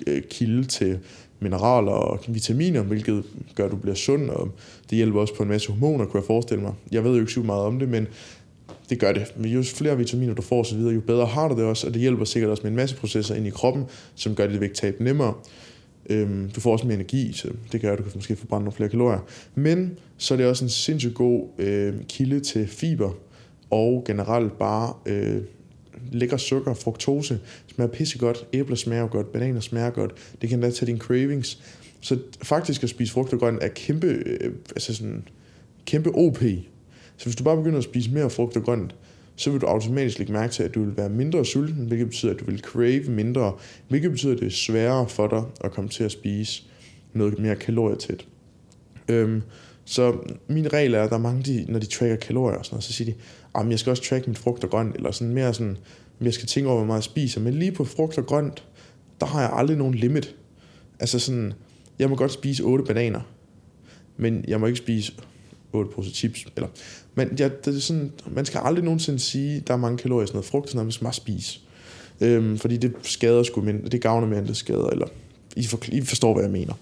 øh, 0.07 0.21
kilde 0.29 0.63
til 0.63 0.99
mineraler 1.41 1.91
og 1.91 2.19
vitaminer, 2.27 2.81
hvilket 2.81 3.23
gør, 3.55 3.65
at 3.65 3.71
du 3.71 3.75
bliver 3.75 3.95
sund, 3.95 4.29
og 4.29 4.51
det 4.89 4.95
hjælper 4.95 5.19
også 5.19 5.35
på 5.35 5.43
en 5.43 5.49
masse 5.49 5.71
hormoner, 5.71 6.05
kunne 6.05 6.19
jeg 6.19 6.27
forestille 6.27 6.63
mig. 6.63 6.73
Jeg 6.91 7.03
ved 7.03 7.13
jo 7.13 7.19
ikke 7.19 7.31
så 7.31 7.39
meget 7.39 7.61
om 7.61 7.79
det, 7.79 7.89
men 7.89 8.07
det 8.89 8.99
gør 8.99 9.13
det. 9.13 9.33
Jo 9.45 9.63
flere 9.63 9.97
vitaminer 9.97 10.33
du 10.33 10.41
får 10.41 10.63
så 10.63 10.75
videre, 10.75 10.93
jo 10.93 11.01
bedre 11.01 11.25
har 11.25 11.47
du 11.47 11.55
det 11.55 11.63
også, 11.63 11.87
og 11.87 11.93
det 11.93 12.01
hjælper 12.01 12.25
sikkert 12.25 12.51
også 12.51 12.63
med 12.63 12.71
en 12.71 12.75
masse 12.75 12.95
processer 12.95 13.35
ind 13.35 13.47
i 13.47 13.49
kroppen, 13.49 13.85
som 14.15 14.35
gør 14.35 14.47
dit 14.47 14.61
vægttab 14.61 14.99
nemmere. 14.99 15.33
Øhm, 16.09 16.51
du 16.55 16.59
får 16.59 16.71
også 16.71 16.87
mere 16.87 16.95
energi, 16.95 17.33
så 17.33 17.47
det 17.71 17.81
gør, 17.81 17.91
at 17.93 17.97
du 17.97 18.03
kan 18.03 18.11
måske 18.15 18.35
forbrænde 18.35 18.63
nogle 18.63 18.75
flere 18.75 18.89
kalorier. 18.89 19.19
Men 19.55 19.97
så 20.17 20.33
er 20.33 20.37
det 20.37 20.45
også 20.45 20.65
en 20.65 20.69
sindssygt 20.69 21.15
god 21.15 21.47
øh, 21.57 21.93
kilde 22.09 22.39
til 22.39 22.67
fiber, 22.67 23.11
og 23.69 24.03
generelt 24.07 24.57
bare 24.57 24.93
øh, 25.05 25.41
lækker 26.11 26.37
sukker, 26.37 26.73
fruktose, 26.73 27.39
smager 27.75 27.91
pissegodt, 27.91 28.45
æbler 28.53 28.75
smager 28.75 29.07
godt, 29.07 29.31
bananer 29.31 29.59
smager 29.59 29.89
godt, 29.89 30.13
det 30.41 30.49
kan 30.49 30.61
da 30.61 30.71
tage 30.71 30.87
dine 30.87 30.99
cravings. 30.99 31.59
Så 32.01 32.17
faktisk 32.43 32.83
at 32.83 32.89
spise 32.89 33.13
frugt 33.13 33.33
og 33.33 33.39
grønt 33.39 33.63
er 33.63 33.67
kæmpe, 33.67 34.07
øh, 34.07 34.53
altså 34.69 34.95
sådan, 34.95 35.27
kæmpe 35.85 36.09
OP. 36.15 36.43
Så 37.17 37.25
hvis 37.25 37.35
du 37.35 37.43
bare 37.43 37.57
begynder 37.57 37.77
at 37.77 37.83
spise 37.83 38.11
mere 38.11 38.29
frugt 38.29 38.57
og 38.57 38.63
grønt, 38.63 38.95
så 39.35 39.51
vil 39.51 39.61
du 39.61 39.65
automatisk 39.65 40.19
lægge 40.19 40.33
mærke 40.33 40.53
til, 40.53 40.63
at 40.63 40.75
du 40.75 40.83
vil 40.83 40.97
være 40.97 41.09
mindre 41.09 41.45
sulten, 41.45 41.85
hvilket 41.85 42.07
betyder, 42.07 42.33
at 42.33 42.39
du 42.39 42.45
vil 42.45 42.59
crave 42.59 43.03
mindre, 43.03 43.53
hvilket 43.87 44.11
betyder, 44.11 44.33
at 44.33 44.39
det 44.39 44.45
er 44.45 44.51
sværere 44.51 45.09
for 45.09 45.27
dig 45.27 45.43
at 45.63 45.71
komme 45.71 45.89
til 45.89 46.03
at 46.03 46.11
spise 46.11 46.63
noget 47.13 47.39
mere 47.39 47.55
kalorietæt. 47.55 48.27
Øhm, 49.07 49.41
så 49.85 50.17
min 50.47 50.73
regel 50.73 50.93
er, 50.93 51.03
at 51.03 51.09
der 51.09 51.15
er 51.15 51.21
mange, 51.21 51.43
de, 51.43 51.65
når 51.71 51.79
de 51.79 51.85
tracker 51.85 52.15
kalorier 52.15 52.57
og 52.57 52.65
sådan 52.65 52.75
noget, 52.75 52.83
så 52.83 52.93
siger 52.93 53.11
de, 53.11 53.17
at 53.55 53.69
jeg 53.69 53.79
skal 53.79 53.89
også 53.89 54.03
track 54.03 54.27
mit 54.27 54.37
frugt 54.37 54.63
og 54.63 54.69
grønt, 54.69 54.95
eller 54.95 55.11
sådan 55.11 55.33
mere 55.33 55.53
sådan, 55.53 55.77
jeg 56.21 56.33
skal 56.33 56.47
tænke 56.47 56.69
over, 56.69 56.77
hvor 56.77 56.85
meget 56.85 56.97
jeg 56.97 57.03
spiser. 57.03 57.41
Men 57.41 57.53
lige 57.53 57.71
på 57.71 57.85
frugt 57.85 58.17
og 58.17 58.25
grønt, 58.25 58.63
der 59.19 59.25
har 59.25 59.41
jeg 59.41 59.49
aldrig 59.53 59.77
nogen 59.77 59.95
limit. 59.95 60.35
Altså 60.99 61.19
sådan, 61.19 61.53
jeg 61.99 62.09
må 62.09 62.15
godt 62.15 62.31
spise 62.31 62.63
8 62.63 62.85
bananer, 62.85 63.21
men 64.17 64.45
jeg 64.47 64.59
må 64.59 64.65
ikke 64.65 64.77
spise 64.77 65.13
8 65.71 65.91
poser 65.91 66.11
chips. 66.11 66.45
Eller, 66.55 66.69
men 67.15 67.29
ja, 67.39 67.49
det 67.65 67.75
er 67.75 67.79
sådan, 67.79 68.11
man 68.31 68.45
skal 68.45 68.61
aldrig 68.63 68.83
nogensinde 68.83 69.19
sige, 69.19 69.63
der 69.67 69.73
er 69.73 69.77
mange 69.77 69.97
kalorier 69.97 70.23
i 70.23 70.27
sådan 70.27 70.35
noget 70.35 70.45
frugt, 70.45 70.69
sådan 70.69 70.77
noget, 70.77 70.85
man 70.85 70.91
skal 70.91 71.03
bare 71.03 71.13
spise. 71.13 71.59
Øhm, 72.21 72.57
fordi 72.57 72.77
det 72.77 72.93
skader 73.01 73.43
sgu 73.43 73.61
mindre, 73.61 73.89
det 73.89 74.01
gavner 74.01 74.27
mere, 74.27 74.39
end 74.39 74.47
det 74.47 74.57
skader, 74.57 74.87
eller 74.87 75.07
I, 75.55 75.65
for, 75.65 75.79
I 75.87 76.01
forstår, 76.01 76.33
hvad 76.33 76.43
jeg 76.43 76.51
mener. 76.51 76.73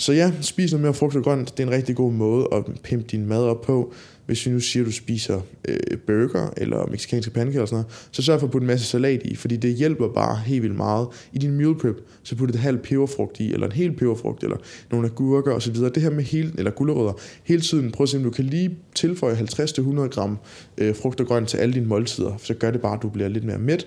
Så 0.00 0.12
ja, 0.12 0.32
spis 0.40 0.72
noget 0.72 0.82
mere 0.82 0.94
frugt 0.94 1.16
og 1.16 1.22
grønt. 1.22 1.56
Det 1.56 1.62
er 1.62 1.66
en 1.66 1.74
rigtig 1.74 1.96
god 1.96 2.12
måde 2.12 2.48
at 2.52 2.64
pimpe 2.82 3.06
din 3.10 3.26
mad 3.26 3.42
op 3.42 3.60
på. 3.60 3.92
Hvis 4.26 4.46
vi 4.46 4.50
nu 4.50 4.60
siger, 4.60 4.82
at 4.82 4.86
du 4.86 4.92
spiser 4.92 5.40
øh, 5.68 5.98
burger 6.06 6.50
eller 6.56 6.86
mexicanske 6.86 7.30
pandekager 7.30 7.62
og 7.62 7.68
sådan 7.68 7.82
noget, 7.82 8.08
så 8.12 8.22
sørg 8.22 8.40
for 8.40 8.46
at 8.46 8.50
putte 8.52 8.64
en 8.64 8.66
masse 8.66 8.86
salat 8.86 9.22
i, 9.22 9.36
fordi 9.36 9.56
det 9.56 9.74
hjælper 9.74 10.08
bare 10.08 10.36
helt 10.36 10.62
vildt 10.62 10.76
meget. 10.76 11.08
I 11.32 11.38
din 11.38 11.50
meal 11.50 11.74
prep, 11.74 11.96
så 12.22 12.36
putte 12.36 12.54
et 12.54 12.60
halvt 12.60 12.82
peberfrugt 12.82 13.40
i, 13.40 13.52
eller 13.52 13.66
en 13.66 13.72
hel 13.72 13.92
peberfrugt, 13.92 14.42
eller 14.42 14.56
nogle 14.90 15.06
agurker 15.06 15.52
osv. 15.52 15.74
Det 15.74 16.02
her 16.02 16.10
med 16.10 16.24
hele, 16.24 16.52
eller 16.58 16.70
gulerødder, 16.70 17.12
hele 17.44 17.60
tiden 17.60 17.92
prøv 17.92 18.02
at 18.02 18.08
se, 18.08 18.16
om 18.16 18.22
du 18.22 18.30
kan 18.30 18.44
lige 18.44 18.76
tilføje 18.94 19.34
50-100 19.34 20.00
gram 20.08 20.38
øh, 20.78 20.94
frugt 20.96 21.20
og 21.20 21.26
grønt 21.26 21.48
til 21.48 21.56
alle 21.58 21.74
dine 21.74 21.86
måltider, 21.86 22.36
så 22.38 22.54
gør 22.54 22.70
det 22.70 22.80
bare, 22.80 22.96
at 22.96 23.02
du 23.02 23.08
bliver 23.08 23.28
lidt 23.28 23.44
mere 23.44 23.58
mæt. 23.58 23.86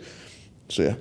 Så 0.67 0.83
ja. 0.83 0.93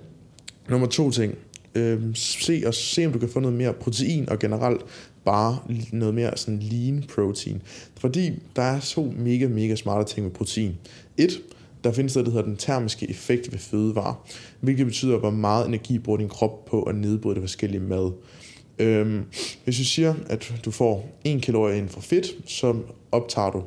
Nummer 0.68 0.86
to 0.86 1.10
ting, 1.10 1.34
øh, 1.74 2.00
se, 2.14 2.62
og 2.66 2.74
se, 2.74 3.06
om 3.06 3.12
du 3.12 3.18
kan 3.18 3.28
få 3.28 3.40
noget 3.40 3.56
mere 3.56 3.72
protein, 3.72 4.28
og 4.28 4.38
generelt 4.38 4.80
bare 5.24 5.58
noget 5.92 6.14
mere 6.14 6.36
sådan 6.36 6.60
lean 6.60 7.04
protein. 7.14 7.62
Fordi 7.96 8.32
der 8.56 8.62
er 8.62 8.80
så 8.80 9.12
mega, 9.16 9.48
mega 9.48 9.74
smarte 9.74 10.14
ting 10.14 10.26
med 10.26 10.32
protein. 10.32 10.76
Et, 11.16 11.40
der 11.84 11.92
findes 11.92 12.12
det, 12.12 12.24
der 12.24 12.30
hedder 12.30 12.44
den 12.44 12.56
termiske 12.56 13.10
effekt 13.10 13.52
ved 13.52 13.58
fødevarer, 13.58 14.28
hvilket 14.60 14.86
betyder, 14.86 15.18
hvor 15.18 15.30
meget 15.30 15.68
energi 15.68 15.98
bruger 15.98 16.18
din 16.18 16.28
krop 16.28 16.64
på 16.64 16.82
at 16.82 16.94
nedbryde 16.94 17.34
det 17.34 17.42
forskellige 17.42 17.80
mad. 17.80 18.12
Øhm, 18.78 19.22
hvis 19.64 19.76
du 19.76 19.84
siger, 19.84 20.14
at 20.26 20.54
du 20.64 20.70
får 20.70 21.20
1 21.24 21.42
kalorie 21.42 21.78
ind 21.78 21.88
fra 21.88 22.00
fedt, 22.00 22.26
så 22.46 22.76
optager 23.12 23.50
du 23.50 23.62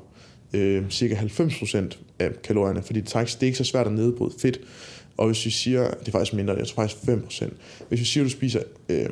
øh, 0.53 0.89
cirka 0.89 1.15
90% 1.15 1.97
af 2.19 2.41
kalorierne, 2.43 2.81
fordi 2.81 3.01
det, 3.01 3.13
det 3.13 3.43
er 3.43 3.45
ikke 3.45 3.57
så 3.57 3.63
svært 3.63 3.87
at 3.87 3.93
nedbryde 3.93 4.33
fedt. 4.39 4.59
Og 5.17 5.25
hvis 5.25 5.45
vi 5.45 5.49
siger, 5.49 5.89
det 5.89 6.07
er 6.07 6.11
faktisk 6.11 6.33
mindre, 6.33 6.53
jeg 6.53 6.67
tror 6.67 6.83
faktisk 6.83 7.03
5%. 7.41 7.49
Hvis 7.89 7.99
vi 7.99 8.05
siger, 8.05 8.23
at 8.23 8.25
du 8.25 8.31
spiser 8.31 8.59
øh, 8.89 9.09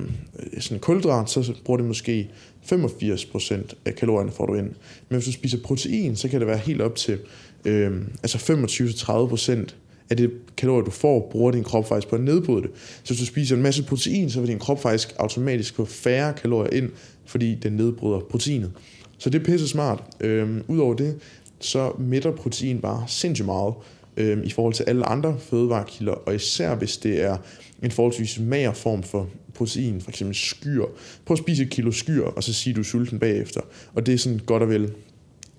sådan 0.59 0.79
kulhydrat, 0.79 1.29
så 1.29 1.53
bruger 1.65 1.77
det 1.77 1.87
måske 1.87 2.29
85% 2.71 3.73
af 3.85 3.95
kalorierne 3.95 4.31
får 4.31 4.45
du 4.45 4.53
ind. 4.53 4.65
Men 5.09 5.17
hvis 5.17 5.25
du 5.25 5.31
spiser 5.31 5.57
protein, 5.63 6.15
så 6.15 6.27
kan 6.27 6.39
det 6.39 6.47
være 6.47 6.57
helt 6.57 6.81
op 6.81 6.95
til 6.95 7.19
øh, 7.65 7.91
altså 8.23 8.37
25-30% 8.37 9.75
af 10.09 10.17
det 10.17 10.31
kalorier, 10.57 10.83
du 10.83 10.91
får, 10.91 11.29
bruger 11.31 11.51
din 11.51 11.63
krop 11.63 11.87
faktisk 11.87 12.07
på 12.07 12.15
at 12.15 12.21
nedbryde 12.21 12.61
det. 12.61 12.71
Så 13.03 13.13
hvis 13.13 13.19
du 13.19 13.25
spiser 13.25 13.55
en 13.55 13.61
masse 13.61 13.83
protein, 13.83 14.29
så 14.29 14.39
vil 14.39 14.49
din 14.49 14.59
krop 14.59 14.81
faktisk 14.81 15.13
automatisk 15.19 15.75
få 15.75 15.85
færre 15.85 16.33
kalorier 16.33 16.83
ind, 16.83 16.89
fordi 17.25 17.55
den 17.55 17.73
nedbryder 17.73 18.19
proteinet. 18.19 18.71
Så 19.17 19.29
det 19.29 19.41
er 19.41 19.45
pisse 19.45 19.67
smart. 19.67 20.03
Øh, 20.19 20.49
Udover 20.67 20.93
det, 20.93 21.19
så 21.59 21.91
mætter 21.99 22.31
protein 22.31 22.79
bare 22.79 23.03
sindssygt 23.07 23.45
meget 23.45 23.73
øh, 24.17 24.43
i 24.43 24.49
forhold 24.49 24.73
til 24.73 24.83
alle 24.83 25.05
andre 25.05 25.39
fødevarekilder, 25.39 26.13
og 26.13 26.35
især 26.35 26.75
hvis 26.75 26.97
det 26.97 27.23
er 27.23 27.37
en 27.83 27.91
forholdsvis 27.91 28.39
mager 28.39 28.73
form 28.73 29.03
for 29.03 29.29
protein, 29.53 30.01
for 30.01 30.09
eksempel 30.09 30.35
skyr. 30.35 30.85
Prøv 31.25 31.33
at 31.33 31.37
spise 31.37 31.63
et 31.63 31.69
kilo 31.69 31.91
skyr, 31.91 32.23
og 32.23 32.43
så 32.43 32.53
sige, 32.53 32.73
du 32.73 32.79
er 32.79 32.83
sulten 32.83 33.19
bagefter. 33.19 33.61
Og 33.93 34.05
det 34.05 34.13
er 34.13 34.17
sådan 34.17 34.39
godt 34.45 34.63
og 34.63 34.69
vel 34.69 34.91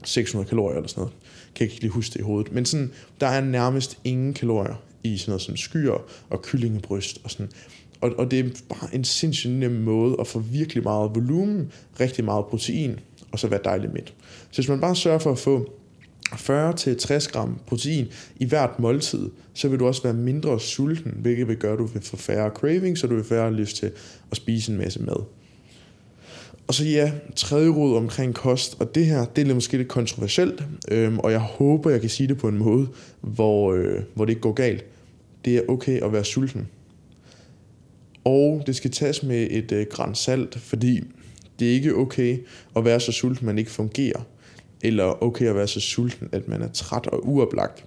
600 0.04 0.48
kalorier 0.48 0.76
eller 0.76 0.88
sådan 0.88 1.00
noget. 1.00 1.14
Kan 1.54 1.64
jeg 1.64 1.72
ikke 1.72 1.82
lige 1.82 1.90
huske 1.90 2.12
det 2.12 2.20
i 2.20 2.22
hovedet. 2.22 2.52
Men 2.52 2.64
sådan, 2.64 2.92
der 3.20 3.26
er 3.26 3.40
nærmest 3.40 3.98
ingen 4.04 4.34
kalorier 4.34 4.82
i 5.04 5.16
sådan 5.16 5.30
noget 5.30 5.42
som 5.42 5.56
skyer 5.56 6.04
og 6.30 6.42
kyllingebryst 6.42 7.20
og 7.24 7.30
sådan. 7.30 7.50
Og, 8.00 8.10
og 8.18 8.30
det 8.30 8.38
er 8.38 8.44
bare 8.68 8.94
en 8.94 9.04
sindssygt 9.04 9.52
nem 9.52 9.70
måde 9.70 10.16
at 10.20 10.26
få 10.26 10.38
virkelig 10.38 10.82
meget 10.82 11.10
volumen, 11.14 11.72
rigtig 12.00 12.24
meget 12.24 12.46
protein, 12.46 13.00
og 13.32 13.38
så 13.38 13.48
være 13.48 13.60
dejligt 13.64 13.92
midt. 13.92 14.14
Så 14.50 14.62
hvis 14.62 14.68
man 14.68 14.80
bare 14.80 14.96
sørger 14.96 15.18
for 15.18 15.32
at 15.32 15.38
få 15.38 15.72
40-60 16.32 17.32
gram 17.32 17.58
protein 17.66 18.06
i 18.36 18.44
hvert 18.44 18.78
måltid, 18.78 19.30
så 19.54 19.68
vil 19.68 19.78
du 19.78 19.86
også 19.86 20.02
være 20.02 20.14
mindre 20.14 20.60
sulten, 20.60 21.14
hvilket 21.16 21.48
vil 21.48 21.56
gøre, 21.56 21.72
at 21.72 21.78
du 21.78 21.86
vil 21.86 22.02
få 22.02 22.16
færre 22.16 22.50
cravings, 22.50 23.00
så 23.00 23.06
du 23.06 23.14
vil 23.14 23.24
færre 23.24 23.52
lyst 23.52 23.76
til 23.76 23.90
at 24.30 24.36
spise 24.36 24.72
en 24.72 24.78
masse 24.78 25.02
mad. 25.02 25.24
Og 26.66 26.74
så 26.74 26.84
ja, 26.84 27.12
tredje 27.36 27.68
råd 27.68 27.96
omkring 27.96 28.34
kost, 28.34 28.76
og 28.80 28.94
det 28.94 29.06
her, 29.06 29.24
det 29.24 29.50
er 29.50 29.54
måske 29.54 29.76
lidt 29.76 29.88
kontroversielt, 29.88 30.64
øhm, 30.90 31.18
og 31.18 31.32
jeg 31.32 31.40
håber, 31.40 31.90
jeg 31.90 32.00
kan 32.00 32.10
sige 32.10 32.28
det 32.28 32.38
på 32.38 32.48
en 32.48 32.58
måde, 32.58 32.88
hvor, 33.20 33.72
øh, 33.72 34.02
hvor 34.14 34.24
det 34.24 34.30
ikke 34.30 34.40
går 34.40 34.52
galt. 34.52 34.84
Det 35.44 35.56
er 35.56 35.62
okay 35.68 36.02
at 36.02 36.12
være 36.12 36.24
sulten. 36.24 36.68
Og 38.24 38.62
det 38.66 38.76
skal 38.76 38.90
tages 38.90 39.22
med 39.22 39.48
et 39.50 39.72
øh, 39.72 39.86
græns 39.90 40.18
salt, 40.18 40.58
fordi 40.58 41.00
det 41.58 41.68
er 41.68 41.72
ikke 41.72 41.94
okay 41.94 42.38
at 42.76 42.84
være 42.84 43.00
så 43.00 43.12
sulten, 43.12 43.46
man 43.46 43.58
ikke 43.58 43.70
fungerer 43.70 44.20
eller 44.82 45.22
okay 45.22 45.46
at 45.46 45.54
være 45.54 45.68
så 45.68 45.80
sulten, 45.80 46.28
at 46.32 46.48
man 46.48 46.62
er 46.62 46.68
træt 46.68 47.06
og 47.06 47.28
uoplagt. 47.28 47.84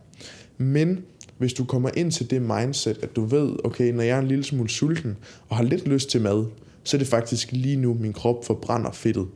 Men 0.57 0.99
hvis 1.37 1.53
du 1.53 1.63
kommer 1.63 1.89
ind 1.97 2.11
til 2.11 2.29
det 2.29 2.41
mindset, 2.41 2.97
at 3.01 3.15
du 3.15 3.25
ved, 3.25 3.65
okay, 3.65 3.91
når 3.93 4.03
jeg 4.03 4.15
er 4.15 4.21
en 4.21 4.27
lille 4.27 4.43
smule 4.43 4.69
sulten 4.69 5.17
og 5.49 5.57
har 5.57 5.63
lidt 5.63 5.87
lyst 5.87 6.09
til 6.09 6.21
mad, 6.21 6.45
så 6.83 6.97
er 6.97 6.99
det 6.99 7.07
faktisk 7.07 7.51
lige 7.51 7.75
nu, 7.75 7.93
min 7.93 8.13
krop 8.13 8.45
forbrænder 8.45 8.91
fedtet. 8.91 9.27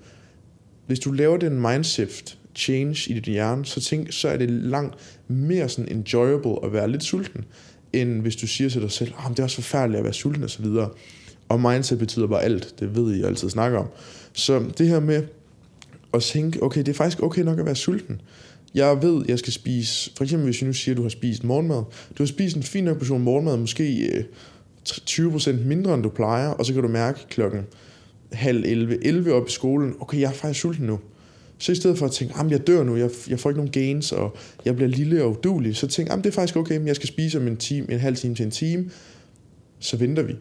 Hvis 0.88 1.00
du 1.00 1.12
laver 1.12 1.38
den 1.38 1.62
mindset 1.62 2.38
change 2.56 3.12
i 3.12 3.14
dit 3.14 3.24
hjerne, 3.24 3.66
så, 3.66 3.82
tænk, 3.82 4.14
så 4.14 4.30
er 4.30 4.38
det 4.38 4.50
langt 4.50 4.96
mere 5.28 5.70
sådan 5.70 5.92
enjoyable 5.92 6.66
at 6.66 6.74
være 6.74 6.92
lidt 6.92 7.04
sulten, 7.04 7.46
end 7.94 8.22
hvis 8.22 8.36
du 8.36 8.48
siger 8.48 8.70
til 8.70 8.82
dig 8.82 8.92
selv, 8.92 9.14
oh, 9.18 9.32
det 9.32 9.40
er 9.40 9.44
også 9.44 9.56
forfærdeligt 9.56 9.98
at 9.98 10.04
være 10.04 10.14
sulten 10.14 10.44
osv. 10.44 10.66
Og 11.50 11.62
mindset 11.62 12.00
betyder 12.00 12.28
bare 12.28 12.44
alt, 12.44 12.80
det 12.80 12.96
ved 12.96 13.16
I 13.16 13.24
altid 13.24 13.50
snakker 13.50 13.80
om. 13.80 13.88
Så 14.34 14.64
det 14.78 14.88
her 14.88 15.00
med, 15.00 15.24
og 16.12 16.24
tænke, 16.24 16.64
okay, 16.64 16.80
det 16.80 16.88
er 16.88 16.94
faktisk 16.94 17.24
okay 17.24 17.42
nok 17.42 17.60
at 17.60 17.66
være 17.66 17.76
sulten. 17.76 18.22
jeg 18.74 19.02
ved, 19.02 19.26
jeg 19.28 19.40
skal 19.40 19.54
spise, 19.54 20.12
for 20.18 20.24
eksempel 20.24 20.46
hvis 20.46 20.62
jeg 20.62 20.68
nu 20.68 20.74
siger, 20.74 20.94
at 20.94 20.98
du 20.98 21.02
har 21.02 21.10
spist 21.10 21.44
morgenmad, 21.44 21.84
du 22.18 22.24
har 22.24 22.26
spist 22.26 22.56
en 22.56 22.64
fin 22.64 22.84
nok 22.84 22.98
portion 22.98 23.22
morgenmad, 23.22 23.58
måske 23.58 24.10
øh, 24.16 24.24
20% 24.90 25.52
mindre, 25.52 25.94
end 25.94 26.04
du 26.04 26.10
plejer, 26.10 26.50
og 26.50 26.66
så 26.66 26.74
kan 26.74 26.82
du 26.82 26.88
mærke 26.88 27.20
klokken 27.30 27.62
halv 28.32 28.64
11, 28.66 29.06
11 29.06 29.34
op 29.34 29.48
i 29.48 29.52
skolen, 29.52 29.96
okay, 30.00 30.20
jeg 30.20 30.30
er 30.30 30.34
faktisk 30.34 30.60
sulten 30.60 30.86
nu. 30.86 31.00
Så 31.58 31.72
i 31.72 31.76
stedet 31.76 31.98
for 31.98 32.06
at 32.06 32.12
tænke, 32.12 32.34
at 32.40 32.52
jeg 32.52 32.68
dør 32.68 32.84
nu, 32.84 32.96
jeg, 32.96 33.10
jeg 33.30 33.40
får 33.40 33.50
ikke 33.50 33.58
nogen 33.58 33.72
gains, 33.72 34.12
og 34.12 34.36
jeg 34.66 34.76
bliver 34.76 34.90
lille 34.90 35.24
og 35.24 35.32
udulig, 35.32 35.76
så 35.76 35.88
tænk, 35.88 36.10
at 36.12 36.18
det 36.18 36.26
er 36.26 36.32
faktisk 36.32 36.56
okay, 36.56 36.78
men 36.78 36.88
jeg 36.88 36.96
skal 36.96 37.08
spise 37.08 37.38
om 37.38 37.48
en, 37.48 37.58
time, 37.58 37.92
en 37.92 38.00
halv 38.00 38.16
time 38.16 38.36
til 38.36 38.46
en 38.46 38.52
time, 38.52 38.90
så 39.80 39.98
venter 39.98 40.24
vi. 40.24 40.36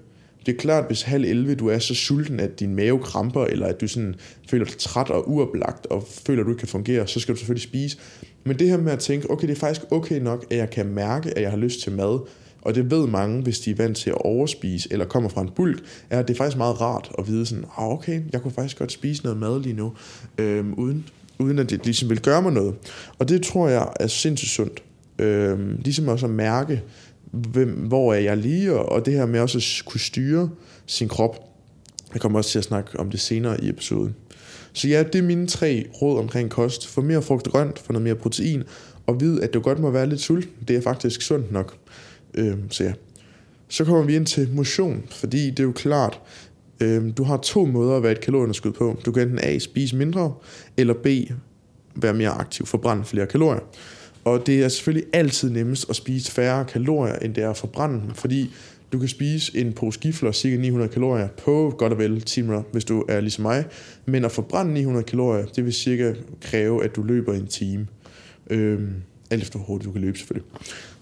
Det 0.46 0.54
er 0.54 0.58
klart, 0.58 0.86
hvis 0.86 1.02
halv 1.02 1.24
11 1.24 1.54
du 1.54 1.68
er 1.68 1.78
så 1.78 1.94
sulten, 1.94 2.40
at 2.40 2.60
din 2.60 2.76
mave 2.76 2.98
kramper, 2.98 3.44
eller 3.44 3.66
at 3.66 3.80
du 3.80 3.88
sådan 3.88 4.14
føler 4.50 4.64
dig 4.64 4.78
træt 4.78 5.10
og 5.10 5.30
uoplagt, 5.30 5.86
og 5.86 6.04
føler, 6.26 6.40
at 6.40 6.46
du 6.46 6.50
ikke 6.50 6.60
kan 6.60 6.68
fungere, 6.68 7.06
så 7.06 7.20
skal 7.20 7.34
du 7.34 7.38
selvfølgelig 7.38 7.62
spise. 7.62 7.98
Men 8.44 8.58
det 8.58 8.68
her 8.68 8.76
med 8.76 8.92
at 8.92 8.98
tænke, 8.98 9.30
okay, 9.30 9.48
det 9.48 9.54
er 9.54 9.60
faktisk 9.60 9.92
okay 9.92 10.20
nok, 10.20 10.46
at 10.50 10.56
jeg 10.56 10.70
kan 10.70 10.86
mærke, 10.86 11.30
at 11.36 11.42
jeg 11.42 11.50
har 11.50 11.58
lyst 11.58 11.80
til 11.80 11.92
mad, 11.92 12.20
og 12.62 12.74
det 12.74 12.90
ved 12.90 13.06
mange, 13.06 13.42
hvis 13.42 13.60
de 13.60 13.70
er 13.70 13.74
vant 13.74 13.96
til 13.96 14.10
at 14.10 14.22
overspise, 14.22 14.88
eller 14.92 15.06
kommer 15.06 15.28
fra 15.28 15.40
en 15.40 15.50
bulk, 15.50 15.82
er, 16.10 16.18
at 16.18 16.28
det 16.28 16.34
er 16.34 16.38
faktisk 16.38 16.56
meget 16.56 16.80
rart 16.80 17.10
at 17.18 17.28
vide 17.28 17.46
sådan, 17.46 17.64
ah, 17.64 17.88
okay, 17.88 18.22
jeg 18.32 18.42
kunne 18.42 18.52
faktisk 18.52 18.78
godt 18.78 18.92
spise 18.92 19.22
noget 19.22 19.38
mad 19.38 19.62
lige 19.62 19.76
nu, 19.76 19.92
øhm, 20.38 20.74
uden, 20.74 21.08
uden 21.38 21.58
at 21.58 21.70
det 21.70 21.84
ligesom 21.84 22.08
vil 22.08 22.20
gøre 22.20 22.42
mig 22.42 22.52
noget. 22.52 22.74
Og 23.18 23.28
det 23.28 23.42
tror 23.42 23.68
jeg 23.68 23.88
er 24.00 24.06
sindssygt 24.06 24.50
sundt. 24.50 24.82
Øhm, 25.18 25.80
ligesom 25.84 26.08
også 26.08 26.26
at 26.26 26.32
mærke, 26.32 26.82
hvem, 27.32 27.70
hvor 27.70 28.14
er 28.14 28.18
jeg 28.18 28.36
lige, 28.36 28.72
og 28.72 29.06
det 29.06 29.14
her 29.14 29.26
med 29.26 29.40
også 29.40 29.58
at 29.58 29.86
kunne 29.86 30.00
styre 30.00 30.50
sin 30.86 31.08
krop. 31.08 31.44
Jeg 32.12 32.20
kommer 32.20 32.38
også 32.38 32.50
til 32.50 32.58
at 32.58 32.64
snakke 32.64 33.00
om 33.00 33.10
det 33.10 33.20
senere 33.20 33.64
i 33.64 33.68
episoden. 33.68 34.14
Så 34.72 34.88
ja, 34.88 35.02
det 35.02 35.14
er 35.14 35.22
mine 35.22 35.46
tre 35.46 35.86
råd 36.02 36.18
omkring 36.18 36.50
kost. 36.50 36.86
Få 36.86 37.00
mere 37.00 37.22
frugt 37.22 37.46
og 37.46 37.52
grønt, 37.52 37.78
få 37.78 37.92
noget 37.92 38.04
mere 38.04 38.14
protein, 38.14 38.62
og 39.06 39.20
vid, 39.20 39.40
at 39.40 39.54
du 39.54 39.60
godt 39.60 39.78
må 39.78 39.90
være 39.90 40.06
lidt 40.06 40.20
sulten. 40.20 40.68
Det 40.68 40.76
er 40.76 40.80
faktisk 40.80 41.22
sundt 41.22 41.52
nok. 41.52 41.76
Øh, 42.34 42.54
så 42.70 42.84
ja. 42.84 42.92
Så 43.68 43.84
kommer 43.84 44.02
vi 44.02 44.16
ind 44.16 44.26
til 44.26 44.48
motion, 44.54 45.02
fordi 45.10 45.50
det 45.50 45.60
er 45.60 45.64
jo 45.64 45.72
klart, 45.72 46.20
øh, 46.80 47.12
du 47.16 47.22
har 47.22 47.36
to 47.36 47.64
måder 47.64 47.96
at 47.96 48.02
være 48.02 48.12
et 48.12 48.20
kalorieunderskud 48.20 48.72
på. 48.72 49.00
Du 49.04 49.12
kan 49.12 49.22
enten 49.22 49.38
A, 49.42 49.58
spise 49.58 49.96
mindre, 49.96 50.34
eller 50.76 50.94
B, 50.94 51.06
være 51.94 52.14
mere 52.14 52.30
aktiv, 52.30 52.66
forbrænde 52.66 53.04
flere 53.04 53.26
kalorier. 53.26 53.60
Og 54.28 54.46
det 54.46 54.64
er 54.64 54.68
selvfølgelig 54.68 55.08
altid 55.12 55.50
nemmest 55.50 55.90
at 55.90 55.96
spise 55.96 56.32
færre 56.32 56.64
kalorier, 56.64 57.14
end 57.14 57.34
det 57.34 57.44
er 57.44 57.50
at 57.50 57.56
forbrænde 57.56 58.00
dem, 58.00 58.14
fordi 58.14 58.50
du 58.92 58.98
kan 58.98 59.08
spise 59.08 59.58
en 59.58 59.72
pose 59.72 60.00
gifler, 60.00 60.32
cirka 60.32 60.56
900 60.56 60.92
kalorier, 60.92 61.28
på 61.28 61.74
godt 61.78 61.92
og 61.92 61.98
vel 61.98 62.20
10 62.20 62.42
minutter, 62.42 62.62
hvis 62.72 62.84
du 62.84 63.04
er 63.08 63.20
ligesom 63.20 63.42
mig. 63.42 63.64
Men 64.06 64.24
at 64.24 64.32
forbrænde 64.32 64.72
900 64.74 65.04
kalorier, 65.04 65.46
det 65.46 65.64
vil 65.64 65.72
cirka 65.72 66.14
kræve, 66.40 66.84
at 66.84 66.96
du 66.96 67.02
løber 67.02 67.34
en 67.34 67.46
time. 67.46 67.86
Øhm, 68.50 68.88
alt 69.30 69.42
efter 69.42 69.58
hvor 69.58 69.66
hurtigt 69.66 69.86
du 69.86 69.92
kan 69.92 70.00
løbe 70.00 70.18
selvfølgelig, 70.18 70.50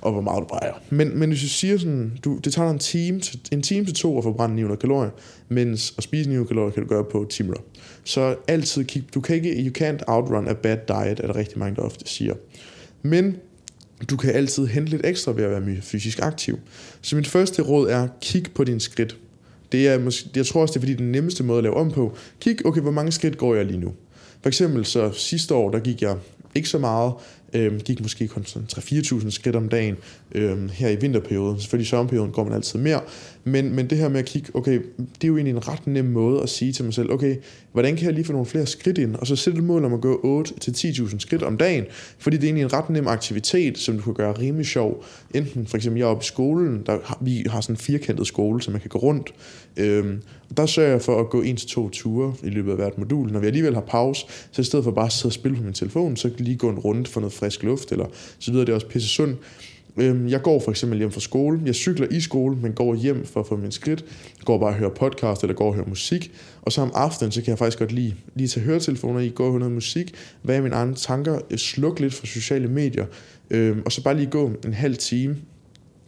og 0.01 0.13
hvor 0.13 0.21
meget 0.21 0.43
du 0.43 0.49
vejer. 0.55 0.73
Men, 0.91 1.19
men 1.19 1.29
hvis 1.29 1.41
du 1.41 1.49
siger 1.49 1.79
sådan, 1.79 2.13
du, 2.25 2.39
det 2.45 2.53
tager 2.53 2.69
dig 2.69 2.73
en 2.73 2.79
time, 2.79 3.21
til, 3.21 3.41
en 3.53 3.63
time 3.63 3.85
til 3.85 3.95
to 3.95 4.19
at 4.19 4.25
forbrænde 4.25 4.55
900 4.55 4.81
kalorier, 4.81 5.11
mens 5.49 5.95
at 5.99 6.05
spise 6.05 6.29
900 6.29 6.49
kalorier 6.49 6.71
kan 6.71 6.83
du 6.83 6.89
gøre 6.89 7.05
på 7.05 7.27
10 7.31 7.43
minutter. 7.43 7.63
Så 8.05 8.37
altid 8.49 8.85
kig, 8.85 9.05
du 9.15 9.21
kan 9.21 9.37
ikke, 9.37 9.51
you 9.51 9.73
can't 9.85 9.99
outrun 10.07 10.49
a 10.49 10.53
bad 10.53 10.79
diet, 10.89 11.21
er 11.21 11.27
der 11.27 11.37
rigtig 11.37 11.59
mange, 11.59 11.77
der 11.77 11.83
ofte 11.83 12.09
siger. 12.09 12.35
Men 13.07 13.37
du 14.11 14.17
kan 14.17 14.31
altid 14.31 14.67
hente 14.67 14.91
lidt 14.91 15.07
ekstra 15.07 15.33
ved 15.33 15.45
at 15.45 15.51
være 15.51 15.61
mere 15.61 15.81
fysisk 15.81 16.19
aktiv. 16.23 16.59
Så 17.01 17.17
mit 17.17 17.29
første 17.29 17.63
råd 17.63 17.89
er, 17.89 18.09
kig 18.21 18.45
på 18.55 18.65
din 18.65 18.81
skridt. 18.81 19.17
Det 19.73 19.89
er, 19.89 19.99
måske, 19.99 20.31
jeg 20.37 20.47
tror 20.47 20.61
også, 20.61 20.73
det 20.73 20.77
er 20.77 20.81
fordi 20.81 20.95
den 20.95 21.13
nemmeste 21.13 21.45
måde 21.45 21.59
at 21.59 21.63
lave 21.65 21.77
om 21.77 21.91
på. 21.91 22.17
Kig, 22.41 22.67
okay, 22.67 22.81
hvor 22.81 22.91
mange 22.91 23.13
skridt 23.13 23.39
går 23.39 23.55
jeg 23.55 23.65
lige 23.65 23.81
nu? 23.81 23.93
For 24.43 24.49
eksempel 24.49 24.85
så 24.85 25.13
sidste 25.13 25.55
år, 25.55 25.71
der 25.71 25.79
gik 25.79 26.03
jeg 26.03 26.17
ikke 26.55 26.69
så 26.69 26.79
meget, 26.79 27.13
Øhm, 27.57 27.81
gik 27.81 28.01
måske 28.01 28.29
kun 28.29 28.43
3-4.000 28.43 29.31
skridt 29.31 29.57
om 29.57 29.69
dagen 29.69 29.97
øh, 30.33 30.71
her 30.71 30.89
i 30.89 30.97
vinterperioden. 30.97 31.61
Selvfølgelig 31.61 31.87
i 31.87 31.89
sommerperioden 31.89 32.33
går 32.33 32.45
man 32.45 32.53
altid 32.53 32.79
mere. 32.79 33.01
Men, 33.45 33.75
men 33.75 33.91
det 33.91 33.99
her 33.99 34.09
med 34.09 34.19
at 34.19 34.25
kigge, 34.25 34.57
okay, 34.57 34.81
det 34.99 35.25
er 35.25 35.29
jo 35.29 35.37
egentlig 35.37 35.55
en 35.55 35.69
ret 35.69 35.87
nem 35.87 36.05
måde 36.05 36.43
at 36.43 36.49
sige 36.49 36.73
til 36.73 36.85
mig 36.85 36.95
selv, 36.95 37.13
okay, 37.13 37.37
hvordan 37.73 37.97
kan 37.97 38.05
jeg 38.05 38.15
lige 38.15 38.25
få 38.25 38.33
nogle 38.33 38.47
flere 38.47 38.67
skridt 38.67 38.99
ind? 38.99 39.15
Og 39.15 39.27
så 39.27 39.37
sætte 39.37 39.59
et 39.59 39.65
mål 39.65 39.85
om 39.85 39.95
at 39.95 40.01
gå 40.01 40.45
8-10.000 40.49 41.19
skridt 41.19 41.43
om 41.43 41.57
dagen, 41.57 41.85
fordi 42.19 42.37
det 42.37 42.43
er 42.43 42.49
egentlig 42.49 42.65
en 42.65 42.73
ret 42.73 42.91
nem 42.91 43.07
aktivitet, 43.07 43.79
som 43.79 43.97
du 43.97 44.03
kan 44.03 44.15
gøre 44.15 44.33
rimelig 44.33 44.67
sjov. 44.67 45.05
Enten 45.35 45.67
for 45.67 45.77
eksempel, 45.77 45.99
jeg 45.99 46.07
er 46.07 46.11
oppe 46.11 46.23
i 46.23 46.27
skolen, 46.27 46.83
der 46.87 46.99
har, 47.05 47.19
vi 47.21 47.45
har 47.51 47.61
sådan 47.61 47.73
en 47.73 47.79
firkantet 47.79 48.27
skole, 48.27 48.63
så 48.63 48.71
man 48.71 48.81
kan 48.81 48.89
gå 48.89 48.99
rundt. 48.99 49.35
øh, 49.77 50.17
der 50.57 50.67
sørger 50.67 50.91
jeg 50.91 51.03
for 51.03 51.21
at 51.21 51.31
gå 51.31 51.43
en 51.43 51.57
til 51.57 51.69
to 51.69 51.89
ture 51.89 52.35
i 52.43 52.49
løbet 52.49 52.71
af 52.71 52.77
hvert 52.77 52.99
modul. 52.99 53.33
Når 53.33 53.41
vi 53.41 53.47
alligevel 53.47 53.75
har 53.75 53.81
pause, 53.81 54.27
så 54.51 54.61
i 54.61 54.65
stedet 54.65 54.85
for 54.85 54.91
bare 54.91 55.07
at 55.07 55.13
sidde 55.13 55.29
og 55.29 55.33
spille 55.33 55.57
på 55.57 55.63
min 55.63 55.73
telefon, 55.73 56.17
så 56.17 56.31
kan 56.31 56.45
lige 56.45 56.57
gå 56.57 56.69
en 56.69 56.79
runde 56.79 57.07
for 57.07 57.21
noget 57.21 57.33
frisk 57.33 57.46
frisk 57.47 57.63
luft, 57.63 57.93
eller 57.93 58.07
så 58.39 58.51
videre. 58.51 58.67
Det 58.67 58.73
er 58.73 58.75
også 58.75 58.87
pisse 58.87 59.09
sundt. 59.09 59.37
Øhm, 59.99 60.29
jeg 60.29 60.43
går 60.43 60.61
for 60.61 60.71
eksempel 60.71 60.99
hjem 60.99 61.11
fra 61.11 61.21
skole. 61.21 61.61
Jeg 61.65 61.75
cykler 61.75 62.07
i 62.11 62.21
skole, 62.21 62.57
men 62.57 62.73
går 62.73 62.95
hjem 62.95 63.27
for 63.27 63.41
at 63.41 63.47
få 63.47 63.57
min 63.57 63.73
skridt. 63.73 64.05
Går 64.45 64.59
bare 64.59 64.69
og 64.69 64.75
hører 64.75 64.91
podcast, 64.91 65.43
eller 65.43 65.55
går 65.55 65.69
og 65.69 65.75
hører 65.75 65.89
musik. 65.89 66.33
Og 66.63 66.73
så 66.73 66.81
om 66.81 66.91
aftenen, 66.95 67.33
så 67.33 67.43
kan 67.43 67.51
jeg 67.51 67.59
faktisk 67.59 67.79
godt 67.79 67.93
lige, 67.93 68.15
lige 68.35 68.49
tage 68.49 68.65
høretelefoner 68.67 69.21
i, 69.21 69.29
gå 69.29 69.45
og 69.45 69.51
høre 69.51 69.59
noget 69.59 69.75
musik, 69.75 70.15
være 70.43 70.59
i 70.59 70.61
mine 70.61 70.75
egne 70.75 70.95
tanker, 70.95 71.39
slukke 71.57 72.01
lidt 72.01 72.15
fra 72.15 72.27
sociale 72.27 72.69
medier, 72.69 73.07
øhm, 73.51 73.83
og 73.85 73.93
så 73.93 74.03
bare 74.03 74.17
lige 74.17 74.31
gå 74.31 74.53
en 74.65 74.75
halv 74.75 74.97
time. 74.97 75.37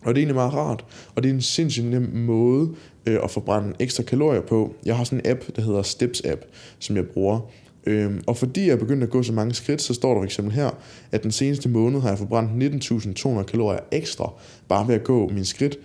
Og 0.04 0.14
det 0.14 0.20
er 0.20 0.22
egentlig 0.22 0.34
meget 0.34 0.54
rart, 0.54 0.84
og 1.14 1.22
det 1.22 1.30
er 1.30 1.34
en 1.34 1.40
sindssygt 1.40 1.86
nem 1.86 2.10
måde 2.14 2.70
øh, 3.06 3.18
at 3.24 3.30
forbrænde 3.30 3.72
ekstra 3.78 4.02
kalorier 4.02 4.40
på. 4.40 4.74
Jeg 4.84 4.96
har 4.96 5.04
sådan 5.04 5.20
en 5.24 5.30
app, 5.30 5.56
der 5.56 5.62
hedder 5.62 5.82
Steps 5.82 6.22
App, 6.24 6.40
som 6.78 6.96
jeg 6.96 7.06
bruger. 7.06 7.40
Øhm, 7.86 8.22
og 8.26 8.36
fordi 8.36 8.66
jeg 8.66 8.72
er 8.72 8.76
begyndt 8.76 9.02
at 9.02 9.10
gå 9.10 9.22
så 9.22 9.32
mange 9.32 9.54
skridt, 9.54 9.82
så 9.82 9.94
står 9.94 10.14
der 10.14 10.22
eksempel 10.22 10.54
her, 10.54 10.70
at 11.12 11.22
den 11.22 11.30
seneste 11.30 11.68
måned 11.68 12.00
har 12.00 12.08
jeg 12.08 12.18
forbrændt 12.18 12.86
19.200 13.18 13.42
kalorier 13.42 13.80
ekstra, 13.92 14.32
bare 14.68 14.88
ved 14.88 14.94
at 14.94 15.04
gå 15.04 15.28
mine 15.28 15.44
skridt. 15.44 15.78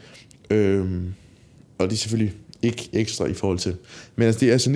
Øhm, 0.50 1.14
og 1.78 1.90
det 1.90 1.94
er 1.94 1.98
selvfølgelig 1.98 2.34
ikke 2.62 2.90
ekstra 2.94 3.26
i 3.26 3.34
forhold 3.34 3.60
til. 3.60 3.76
Men 4.16 4.26
altså, 4.26 4.40
det 4.40 4.48
er 4.48 4.52
altså 4.52 4.70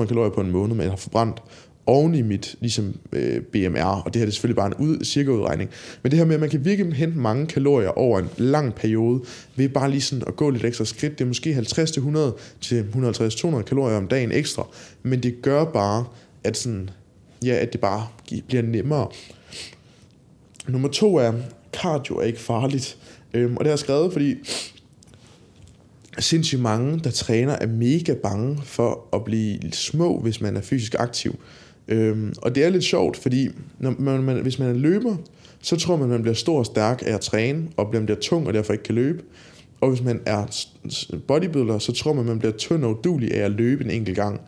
19.200 0.00 0.06
kalorier 0.06 0.30
på 0.30 0.40
en 0.40 0.50
måned, 0.50 0.74
men 0.74 0.82
jeg 0.82 0.90
har 0.90 0.96
forbrændt 0.96 1.42
oven 1.86 2.14
i 2.14 2.22
mit 2.22 2.56
ligesom, 2.60 2.96
øh, 3.12 3.40
BMR, 3.40 4.02
og 4.04 4.14
det 4.14 4.20
her 4.20 4.26
er 4.26 4.30
selvfølgelig 4.30 4.56
bare 4.56 4.66
en 4.66 4.74
ud, 4.74 5.04
cirkaudregning. 5.04 5.70
Men 6.02 6.10
det 6.10 6.18
her 6.18 6.26
med, 6.26 6.34
at 6.34 6.40
man 6.40 6.50
kan 6.50 6.64
virkelig 6.64 6.92
hente 6.92 7.18
mange 7.18 7.46
kalorier 7.46 7.98
over 7.98 8.18
en 8.18 8.28
lang 8.36 8.74
periode, 8.74 9.22
ved 9.56 9.68
bare 9.68 9.90
lige 9.90 10.00
sådan 10.00 10.24
at 10.26 10.36
gå 10.36 10.50
lidt 10.50 10.64
ekstra 10.64 10.84
skridt, 10.84 11.18
det 11.18 11.24
er 11.24 11.28
måske 11.28 11.56
50-100 11.56 12.38
til 12.60 12.86
150-200 12.94 13.62
kalorier 13.62 13.96
om 13.96 14.08
dagen 14.08 14.32
ekstra, 14.32 14.66
men 15.02 15.22
det 15.22 15.42
gør 15.42 15.64
bare, 15.64 16.04
at, 16.44 16.56
sådan, 16.56 16.90
ja, 17.44 17.54
at 17.54 17.72
det 17.72 17.80
bare 17.80 18.06
bliver 18.46 18.62
nemmere. 18.62 19.08
Nummer 20.68 20.88
to 20.88 21.16
er, 21.16 21.32
cardio 21.72 22.16
er 22.16 22.22
ikke 22.22 22.40
farligt. 22.40 22.98
Øhm, 23.34 23.56
og 23.56 23.64
det 23.64 23.66
har 23.66 23.72
jeg 23.72 23.78
skrevet, 23.78 24.12
fordi 24.12 24.34
sindssygt 26.18 26.60
mange, 26.60 27.00
der 27.04 27.10
træner, 27.10 27.52
er 27.52 27.66
mega 27.66 28.14
bange 28.14 28.58
for 28.64 29.08
at 29.12 29.24
blive 29.24 29.72
små, 29.72 30.20
hvis 30.20 30.40
man 30.40 30.56
er 30.56 30.60
fysisk 30.60 30.94
aktiv. 30.98 31.34
Øhm, 31.88 32.34
og 32.42 32.54
det 32.54 32.64
er 32.64 32.68
lidt 32.68 32.84
sjovt, 32.84 33.16
fordi 33.16 33.48
når 33.78 33.94
man, 33.98 34.22
man, 34.22 34.42
hvis 34.42 34.58
man 34.58 34.68
er 34.68 34.72
løber, 34.72 35.16
så 35.60 35.76
tror 35.76 35.96
man, 35.96 36.04
at 36.04 36.10
man 36.10 36.22
bliver 36.22 36.34
stor 36.34 36.58
og 36.58 36.66
stærk 36.66 37.02
af 37.06 37.14
at 37.14 37.20
træne, 37.20 37.68
og 37.76 37.90
man 37.92 38.06
bliver 38.06 38.20
tung 38.20 38.46
og 38.46 38.54
derfor 38.54 38.72
ikke 38.72 38.84
kan 38.84 38.94
løbe. 38.94 39.22
Og 39.80 39.88
hvis 39.88 40.02
man 40.02 40.20
er 40.26 40.66
bodybuilder, 41.26 41.78
så 41.78 41.92
tror 41.92 42.12
man, 42.12 42.20
at 42.20 42.26
man 42.26 42.38
bliver 42.38 42.52
tynd 42.52 42.84
og 42.84 42.90
udulig 42.90 43.34
af 43.34 43.44
at 43.44 43.50
løbe 43.50 43.84
en 43.84 43.90
enkelt 43.90 44.16
gang. 44.16 44.40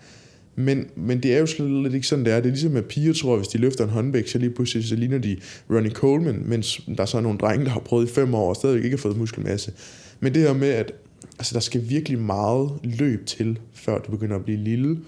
Men, 0.56 0.86
men 0.96 1.22
det 1.22 1.34
er 1.34 1.38
jo 1.38 1.46
slet 1.46 1.82
lidt 1.82 1.94
ikke 1.94 2.06
sådan, 2.06 2.24
det 2.24 2.32
er. 2.32 2.36
Det 2.36 2.46
er 2.46 2.52
ligesom, 2.52 2.76
at 2.76 2.84
piger 2.84 3.12
tror, 3.12 3.30
jeg, 3.30 3.38
hvis 3.38 3.48
de 3.48 3.58
løfter 3.58 3.84
en 3.84 3.90
håndvægt, 3.90 4.30
så 4.30 4.38
lige 4.38 4.50
pludselig 4.50 4.88
så 4.88 4.96
ligner 4.96 5.18
de 5.18 5.36
Ronnie 5.70 5.90
Coleman, 5.90 6.42
mens 6.46 6.80
der 6.96 7.02
er 7.02 7.06
så 7.06 7.20
nogle 7.20 7.38
drenge, 7.38 7.64
der 7.64 7.70
har 7.70 7.80
prøvet 7.80 8.10
i 8.10 8.12
fem 8.12 8.34
år 8.34 8.48
og 8.48 8.56
stadigvæk 8.56 8.84
ikke 8.84 8.96
har 8.96 9.02
fået 9.02 9.16
muskelmasse. 9.16 9.72
Men 10.20 10.34
det 10.34 10.42
her 10.42 10.52
med, 10.52 10.68
at 10.68 10.92
altså, 11.38 11.54
der 11.54 11.60
skal 11.60 11.88
virkelig 11.88 12.18
meget 12.18 12.70
løb 12.84 13.26
til, 13.26 13.58
før 13.74 13.98
du 13.98 14.10
begynder 14.10 14.36
at 14.36 14.44
blive 14.44 14.58
lille. 14.58 14.98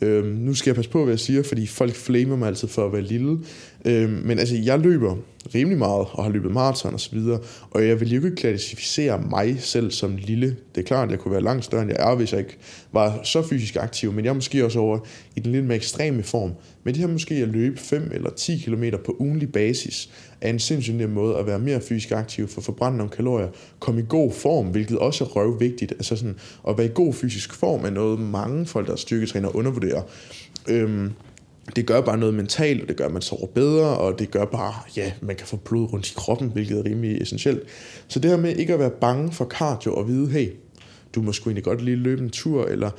Øhm, 0.00 0.26
nu 0.26 0.54
skal 0.54 0.70
jeg 0.70 0.76
passe 0.76 0.90
på, 0.90 1.04
hvad 1.04 1.12
jeg 1.12 1.20
siger, 1.20 1.42
fordi 1.42 1.66
folk 1.66 1.94
flamer 1.94 2.36
mig 2.36 2.48
altid 2.48 2.68
for 2.68 2.86
at 2.86 2.92
være 2.92 3.02
lille. 3.02 3.38
Øh, 3.88 4.10
men 4.10 4.38
altså, 4.38 4.56
jeg 4.64 4.78
løber 4.78 5.16
rimelig 5.54 5.78
meget, 5.78 6.06
og 6.12 6.24
har 6.24 6.30
løbet 6.30 6.50
maraton 6.50 6.94
og 6.94 7.00
så 7.00 7.10
videre, 7.12 7.38
og 7.70 7.86
jeg 7.86 8.00
vil 8.00 8.12
jo 8.12 8.24
ikke 8.24 8.36
klassificere 8.36 9.22
mig 9.30 9.56
selv 9.60 9.90
som 9.90 10.16
lille. 10.16 10.56
Det 10.74 10.80
er 10.80 10.86
klart, 10.86 11.04
at 11.04 11.10
jeg 11.10 11.18
kunne 11.18 11.32
være 11.32 11.42
langt 11.42 11.64
større, 11.64 11.82
end 11.82 11.90
jeg 11.90 12.10
er, 12.12 12.14
hvis 12.14 12.32
jeg 12.32 12.40
ikke 12.40 12.58
var 12.92 13.20
så 13.24 13.42
fysisk 13.42 13.76
aktiv, 13.76 14.12
men 14.12 14.24
jeg 14.24 14.30
er 14.30 14.34
måske 14.34 14.64
også 14.64 14.78
over 14.78 14.98
i 15.36 15.40
den 15.40 15.52
lidt 15.52 15.64
mere 15.64 15.76
ekstreme 15.76 16.22
form. 16.22 16.52
Men 16.84 16.94
det 16.94 17.00
her 17.00 17.08
måske 17.08 17.34
at 17.34 17.48
løbe 17.48 17.80
5 17.80 18.10
eller 18.14 18.30
10 18.30 18.58
km 18.58 18.84
på 19.04 19.16
ugenlig 19.18 19.52
basis, 19.52 20.10
er 20.40 20.50
en 20.50 20.58
sindssygt 20.58 20.96
nem 20.96 21.10
måde 21.10 21.36
at 21.36 21.46
være 21.46 21.58
mere 21.58 21.80
fysisk 21.80 22.12
aktiv, 22.12 22.48
for 22.48 22.60
at 22.60 22.64
forbrænde 22.64 22.96
nogle 22.96 23.10
kalorier, 23.10 23.48
komme 23.78 24.00
i 24.00 24.04
god 24.08 24.32
form, 24.32 24.66
hvilket 24.66 24.98
også 24.98 25.24
er 25.24 25.28
røvvigtigt. 25.28 25.92
Altså 25.92 26.16
sådan, 26.16 26.36
at 26.68 26.78
være 26.78 26.86
i 26.86 26.90
god 26.94 27.12
fysisk 27.12 27.54
form 27.54 27.84
er 27.84 27.90
noget, 27.90 28.20
mange 28.20 28.66
folk, 28.66 28.86
der 28.86 28.92
er 28.92 28.96
styrketræner, 28.96 29.56
undervurderer. 29.56 30.02
Øhm, 30.68 31.12
det 31.76 31.86
gør 31.86 32.00
bare 32.00 32.18
noget 32.18 32.34
mentalt, 32.34 32.82
og 32.82 32.88
det 32.88 32.96
gør, 32.96 33.06
at 33.06 33.12
man 33.12 33.22
sover 33.22 33.46
bedre, 33.46 33.98
og 33.98 34.18
det 34.18 34.30
gør 34.30 34.44
bare, 34.44 34.74
ja, 34.96 35.12
man 35.20 35.36
kan 35.36 35.46
få 35.46 35.56
blod 35.56 35.92
rundt 35.92 36.10
i 36.10 36.14
kroppen, 36.16 36.48
hvilket 36.48 36.78
er 36.78 36.84
rimelig 36.84 37.22
essentielt. 37.22 37.62
Så 38.08 38.20
det 38.20 38.30
her 38.30 38.38
med 38.38 38.56
ikke 38.56 38.72
at 38.72 38.78
være 38.78 38.90
bange 38.90 39.32
for 39.32 39.44
cardio 39.44 39.94
og 39.94 40.08
vide, 40.08 40.28
hey, 40.28 40.48
du 41.14 41.22
må 41.22 41.32
sgu 41.32 41.50
egentlig 41.50 41.64
godt 41.64 41.84
lige 41.84 41.96
løbe 41.96 42.22
en 42.22 42.30
tur, 42.30 42.64
eller 42.64 42.90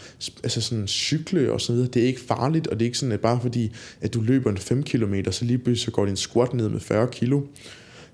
altså 0.44 0.62
sådan 0.62 0.88
cykle 0.88 1.52
og 1.52 1.62
så 1.62 1.74
videre. 1.74 1.88
Det 1.88 2.04
er 2.04 2.08
ikke 2.08 2.22
farligt, 2.22 2.68
og 2.68 2.80
det 2.80 2.86
er 2.86 2.88
ikke 2.88 2.98
sådan, 2.98 3.14
at 3.14 3.20
bare 3.20 3.40
fordi, 3.42 3.72
at 4.02 4.14
du 4.14 4.22
løber 4.22 4.50
en 4.50 4.58
5 4.58 4.84
km, 4.84 5.16
så 5.32 5.46
lige 5.46 5.58
pludselig 5.58 5.86
så 5.86 5.92
går 5.92 6.06
din 6.06 6.16
squat 6.16 6.54
ned 6.54 6.70
med 6.70 6.80
40 6.80 7.08
kilo. 7.12 7.42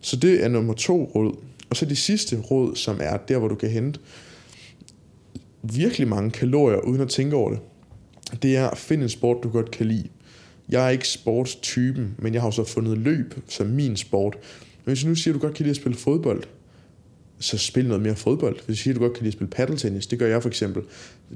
Så 0.01 0.15
det 0.15 0.43
er 0.43 0.47
nummer 0.47 0.73
to 0.73 1.11
råd. 1.15 1.37
Og 1.69 1.75
så 1.75 1.85
det 1.85 1.97
sidste 1.97 2.39
råd, 2.39 2.75
som 2.75 2.99
er 3.01 3.17
der, 3.17 3.37
hvor 3.37 3.47
du 3.47 3.55
kan 3.55 3.69
hente 3.69 3.99
virkelig 5.63 6.07
mange 6.07 6.31
kalorier, 6.31 6.79
uden 6.79 7.01
at 7.01 7.09
tænke 7.09 7.35
over 7.35 7.49
det, 7.49 7.59
det 8.41 8.57
er 8.57 8.69
at 8.69 8.77
finde 8.77 9.03
en 9.03 9.09
sport, 9.09 9.37
du 9.43 9.49
godt 9.49 9.71
kan 9.71 9.85
lide. 9.85 10.07
Jeg 10.69 10.85
er 10.85 10.89
ikke 10.89 11.07
sportstypen, 11.07 12.15
men 12.17 12.33
jeg 12.33 12.41
har 12.41 12.51
så 12.51 12.63
fundet 12.63 12.97
løb 12.97 13.33
som 13.47 13.67
min 13.67 13.97
sport. 13.97 14.37
Men 14.85 14.91
hvis 14.91 15.03
du 15.03 15.07
nu 15.07 15.15
siger, 15.15 15.33
at 15.33 15.41
du 15.41 15.45
godt 15.45 15.53
kan 15.55 15.63
lide 15.63 15.71
at 15.71 15.75
spille 15.75 15.97
fodbold, 15.97 16.43
så 17.39 17.57
spil 17.57 17.87
noget 17.87 18.03
mere 18.03 18.15
fodbold. 18.15 18.55
Hvis 18.65 18.77
du 18.77 18.83
siger, 18.83 18.93
at 18.93 18.95
du 18.95 19.01
godt 19.01 19.13
kan 19.13 19.23
lide 19.23 19.29
at 19.29 19.33
spille 19.33 19.49
paddeltennis, 19.49 20.07
det 20.07 20.19
gør 20.19 20.27
jeg 20.27 20.41
for 20.41 20.49
eksempel. 20.49 20.83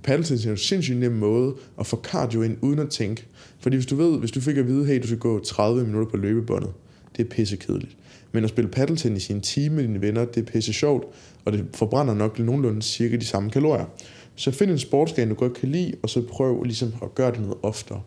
Paddeltennis 0.04 0.46
er 0.46 0.52
en 0.52 0.58
sindssygt 0.58 0.98
nem 0.98 1.12
måde 1.12 1.56
at 1.80 1.88
få 1.88 2.02
cardio 2.02 2.42
ind, 2.42 2.58
uden 2.62 2.80
at 2.80 2.90
tænke. 2.90 3.26
Fordi 3.60 3.76
hvis 3.76 3.86
du 3.86 3.96
ved, 3.96 4.20
hvis 4.20 4.32
du 4.32 4.42
fik 4.42 4.58
at 4.58 4.68
vide, 4.68 4.86
hey, 4.86 5.02
du 5.02 5.08
skal 5.08 5.20
gå 5.20 5.40
30 5.40 5.86
minutter 5.86 6.12
på 6.12 6.18
løbebåndet, 6.18 6.72
det 7.18 7.26
er 7.26 7.30
pissekedeligt. 7.30 7.98
Men 8.32 8.44
at 8.44 8.50
spille 8.50 8.72
paddeltennis 8.72 9.30
i 9.30 9.34
en 9.34 9.42
time 9.42 9.76
med 9.76 9.84
dine 9.84 10.02
venner, 10.02 10.26
det 10.26 10.42
er 10.42 10.52
pisse 10.52 10.74
sjovt, 10.74 11.06
og 11.46 11.54
det 11.54 11.66
forbrænder 11.74 12.14
nok 12.14 12.40
nogenlunde 12.40 12.82
cirka 12.82 13.16
de 13.16 13.26
samme 13.26 13.50
kalorier. 13.50 13.86
Så 14.36 14.52
find 14.52 14.72
en 14.72 14.80
sportsgren, 14.80 15.30
du 15.30 15.36
godt 15.36 15.54
kan 15.54 15.70
lide, 15.70 15.94
og 16.04 16.10
så 16.10 16.22
prøv 16.22 16.64
ligesom 16.64 16.94
at 17.02 17.16
gøre 17.16 17.32
det 17.32 17.40
noget 17.40 17.58
oftere. 17.64 18.02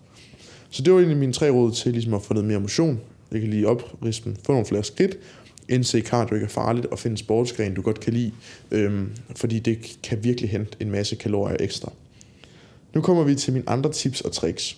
Så 0.72 0.82
det 0.82 0.92
var 0.92 0.98
egentlig 0.98 1.18
mine 1.18 1.32
tre 1.32 1.50
råd 1.50 1.72
til 1.72 1.92
ligesom 1.92 2.14
at 2.14 2.22
få 2.22 2.34
noget 2.34 2.48
mere 2.48 2.60
motion. 2.60 3.00
Jeg 3.32 3.40
kan 3.40 3.50
lige 3.50 3.68
oprispen, 3.68 4.36
få 4.46 4.52
nogle 4.52 4.66
flere 4.66 4.84
skridt, 4.84 5.18
indse 5.68 6.00
cardio 6.00 6.34
ikke 6.34 6.44
er 6.44 6.48
farligt, 6.48 6.86
og 6.86 6.98
finde 6.98 7.12
en 7.12 7.18
sportsgren, 7.18 7.74
du 7.74 7.82
godt 7.82 8.00
kan 8.00 8.12
lide, 8.12 8.32
øhm, 8.70 9.08
fordi 9.36 9.58
det 9.58 9.98
kan 10.02 10.24
virkelig 10.24 10.50
hente 10.50 10.76
en 10.80 10.90
masse 10.90 11.16
kalorier 11.16 11.56
ekstra. 11.60 11.92
Nu 12.94 13.00
kommer 13.00 13.24
vi 13.24 13.34
til 13.34 13.52
mine 13.52 13.68
andre 13.68 13.92
tips 13.92 14.20
og 14.20 14.32
tricks. 14.32 14.76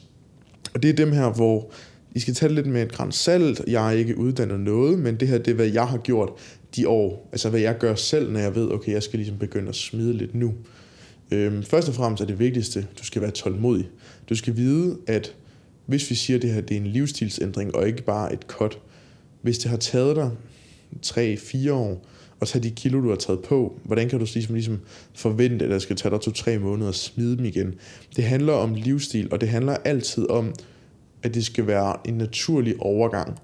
Og 0.75 0.83
det 0.83 0.91
er 0.91 0.95
dem 0.95 1.13
her, 1.13 1.33
hvor 1.33 1.71
I 2.15 2.21
skal 2.21 2.35
tage 2.35 2.49
det 2.49 2.55
lidt 2.55 2.67
med 2.67 2.83
et 2.83 2.93
græns 2.93 3.17
salt. 3.17 3.61
Jeg 3.67 3.87
er 3.87 3.91
ikke 3.91 4.19
uddannet 4.19 4.61
noget, 4.61 4.99
men 4.99 5.17
det 5.21 5.29
her 5.29 5.39
det 5.39 5.49
er, 5.49 5.55
hvad 5.55 5.67
jeg 5.67 5.89
har 5.89 5.99
gjort 5.99 6.31
de 6.77 6.89
år. 6.89 7.29
Altså 7.33 7.51
hvad 7.51 7.61
jeg 7.61 7.79
gør 7.79 7.95
selv, 7.95 8.33
når 8.33 8.41
jeg 8.41 8.55
ved, 8.55 8.71
okay, 8.71 8.93
jeg 8.93 9.03
skal 9.03 9.19
ligesom 9.19 9.39
begynde 9.39 9.69
at 9.69 9.77
smide 9.77 10.13
lidt 10.13 10.35
nu. 10.35 10.55
Øhm, 11.31 11.63
først 11.63 11.89
og 11.89 11.95
fremmest 11.95 12.23
er 12.23 12.27
det 12.27 12.39
vigtigste, 12.39 12.87
du 12.99 13.05
skal 13.05 13.23
være 13.23 13.31
tålmodig. 13.31 13.89
Du 14.29 14.35
skal 14.35 14.57
vide, 14.57 14.97
at 15.07 15.35
hvis 15.87 16.11
vi 16.11 16.15
siger, 16.15 16.37
at 16.37 16.43
det 16.43 16.53
her 16.53 16.61
det 16.61 16.77
er 16.77 16.81
en 16.81 16.87
livsstilsændring, 16.87 17.75
og 17.75 17.87
ikke 17.87 18.03
bare 18.03 18.33
et 18.33 18.43
cut, 18.47 18.79
hvis 19.43 19.59
det 19.59 19.71
har 19.71 19.77
taget 19.77 20.17
dig 20.17 20.31
3-4 21.07 21.73
år, 21.73 22.07
og 22.41 22.49
tage 22.49 22.63
de 22.63 22.71
kilo, 22.71 23.03
du 23.03 23.09
har 23.09 23.17
taget 23.17 23.41
på, 23.41 23.81
hvordan 23.85 24.09
kan 24.09 24.19
du 24.19 24.27
ligesom, 24.35 24.55
ligesom 24.55 24.81
forvente, 25.15 25.65
at 25.65 25.71
det 25.71 25.83
skal 25.83 25.97
tage 25.97 26.11
dig 26.11 26.57
2-3 26.57 26.59
måneder 26.59 26.89
at 26.89 26.95
smide 26.95 27.37
dem 27.37 27.45
igen? 27.45 27.75
Det 28.17 28.25
handler 28.25 28.53
om 28.53 28.75
livsstil, 28.75 29.29
og 29.33 29.41
det 29.41 29.49
handler 29.49 29.77
altid 29.77 30.31
om, 30.31 30.55
at 31.23 31.35
det 31.35 31.45
skal 31.45 31.67
være 31.67 31.97
en 32.05 32.15
naturlig 32.15 32.75
overgang. 32.79 33.39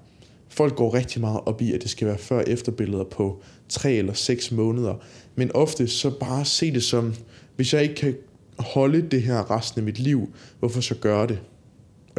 Folk 0.49 0.77
går 0.77 0.95
rigtig 0.95 1.21
meget 1.21 1.41
op 1.47 1.63
i, 1.63 1.73
at 1.73 1.83
det 1.83 1.91
skal 1.91 2.07
være 2.07 2.19
før- 2.19 2.39
og 2.39 2.45
efterbilleder 2.47 3.05
på 3.05 3.43
3 3.69 3.93
eller 3.93 4.13
6 4.13 4.53
måneder, 4.53 4.95
men 5.35 5.53
ofte 5.55 5.89
så 5.89 6.11
bare 6.11 6.45
se 6.45 6.73
det 6.73 6.83
som, 6.83 7.15
hvis 7.57 7.75
jeg 7.75 7.83
ikke 7.83 7.95
kan 7.95 8.17
holde 8.59 9.03
det 9.11 9.23
her 9.23 9.51
resten 9.51 9.79
af 9.81 9.85
mit 9.85 9.99
liv, 9.99 10.33
hvorfor 10.59 10.81
så 10.81 10.95
gøre 10.95 11.27
det? 11.27 11.39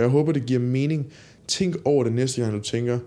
Og 0.01 0.03
jeg 0.03 0.11
håber, 0.11 0.31
det 0.31 0.45
giver 0.45 0.59
mening. 0.59 1.07
Tænk 1.47 1.75
over 1.85 2.03
det 2.03 2.13
næste 2.13 2.41
gang, 2.41 2.53
du 2.53 2.59
tænker, 2.59 2.99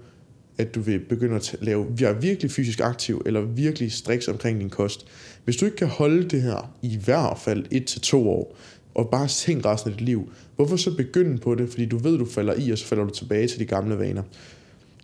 at 0.59 0.75
du 0.75 0.81
vil 0.81 0.99
begynde 0.99 1.37
at 1.37 1.57
lave, 1.61 1.87
være 1.91 2.21
virkelig 2.21 2.51
fysisk 2.51 2.81
aktiv, 2.81 3.23
eller 3.27 3.41
virkelig 3.41 3.93
striks 3.93 4.29
omkring 4.29 4.61
din 4.61 4.71
kost. 4.71 5.07
Hvis 5.45 5.57
du 5.57 5.65
ikke 5.65 5.77
kan 5.77 5.87
holde 5.87 6.29
det 6.29 6.43
her 6.43 6.75
i 6.83 6.99
hvert 7.05 7.39
fald 7.39 7.65
1 7.71 7.85
til 7.85 8.01
to 8.01 8.31
år, 8.31 8.57
og 8.95 9.09
bare 9.11 9.29
tænk 9.29 9.65
resten 9.65 9.91
af 9.91 9.97
dit 9.97 10.07
liv, 10.07 10.33
hvorfor 10.57 10.77
så 10.77 10.97
begynde 10.97 11.39
på 11.39 11.55
det? 11.55 11.69
Fordi 11.69 11.87
du 11.87 11.99
ved, 11.99 12.19
du 12.19 12.27
falder 12.27 12.55
i, 12.55 12.71
og 12.71 12.79
så 12.79 12.87
falder 12.87 13.05
du 13.05 13.11
tilbage 13.11 13.49
til 13.49 13.59
de 13.59 13.65
gamle 13.65 13.99
vaner. 13.99 14.23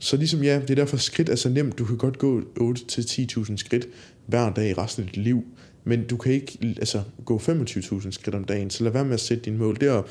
Så 0.00 0.16
ligesom 0.16 0.42
ja, 0.42 0.60
det 0.60 0.70
er 0.70 0.74
derfor 0.74 0.96
skridt 0.96 1.28
er 1.28 1.36
så 1.36 1.48
nemt. 1.48 1.78
Du 1.78 1.84
kan 1.84 1.96
godt 1.96 2.18
gå 2.18 2.40
8-10.000 2.40 3.56
skridt 3.56 3.88
hver 4.30 4.52
dag 4.52 4.70
i 4.70 4.72
resten 4.72 5.04
af 5.04 5.10
dit 5.10 5.24
liv. 5.24 5.44
Men 5.84 6.06
du 6.06 6.16
kan 6.16 6.32
ikke 6.32 6.58
altså, 6.62 7.02
gå 7.24 7.38
25.000 7.38 8.10
skridt 8.10 8.34
om 8.34 8.44
dagen, 8.44 8.70
så 8.70 8.84
lad 8.84 8.92
være 8.92 9.04
med 9.04 9.14
at 9.14 9.20
sætte 9.20 9.44
dine 9.44 9.58
mål 9.58 9.76
derop. 9.80 10.08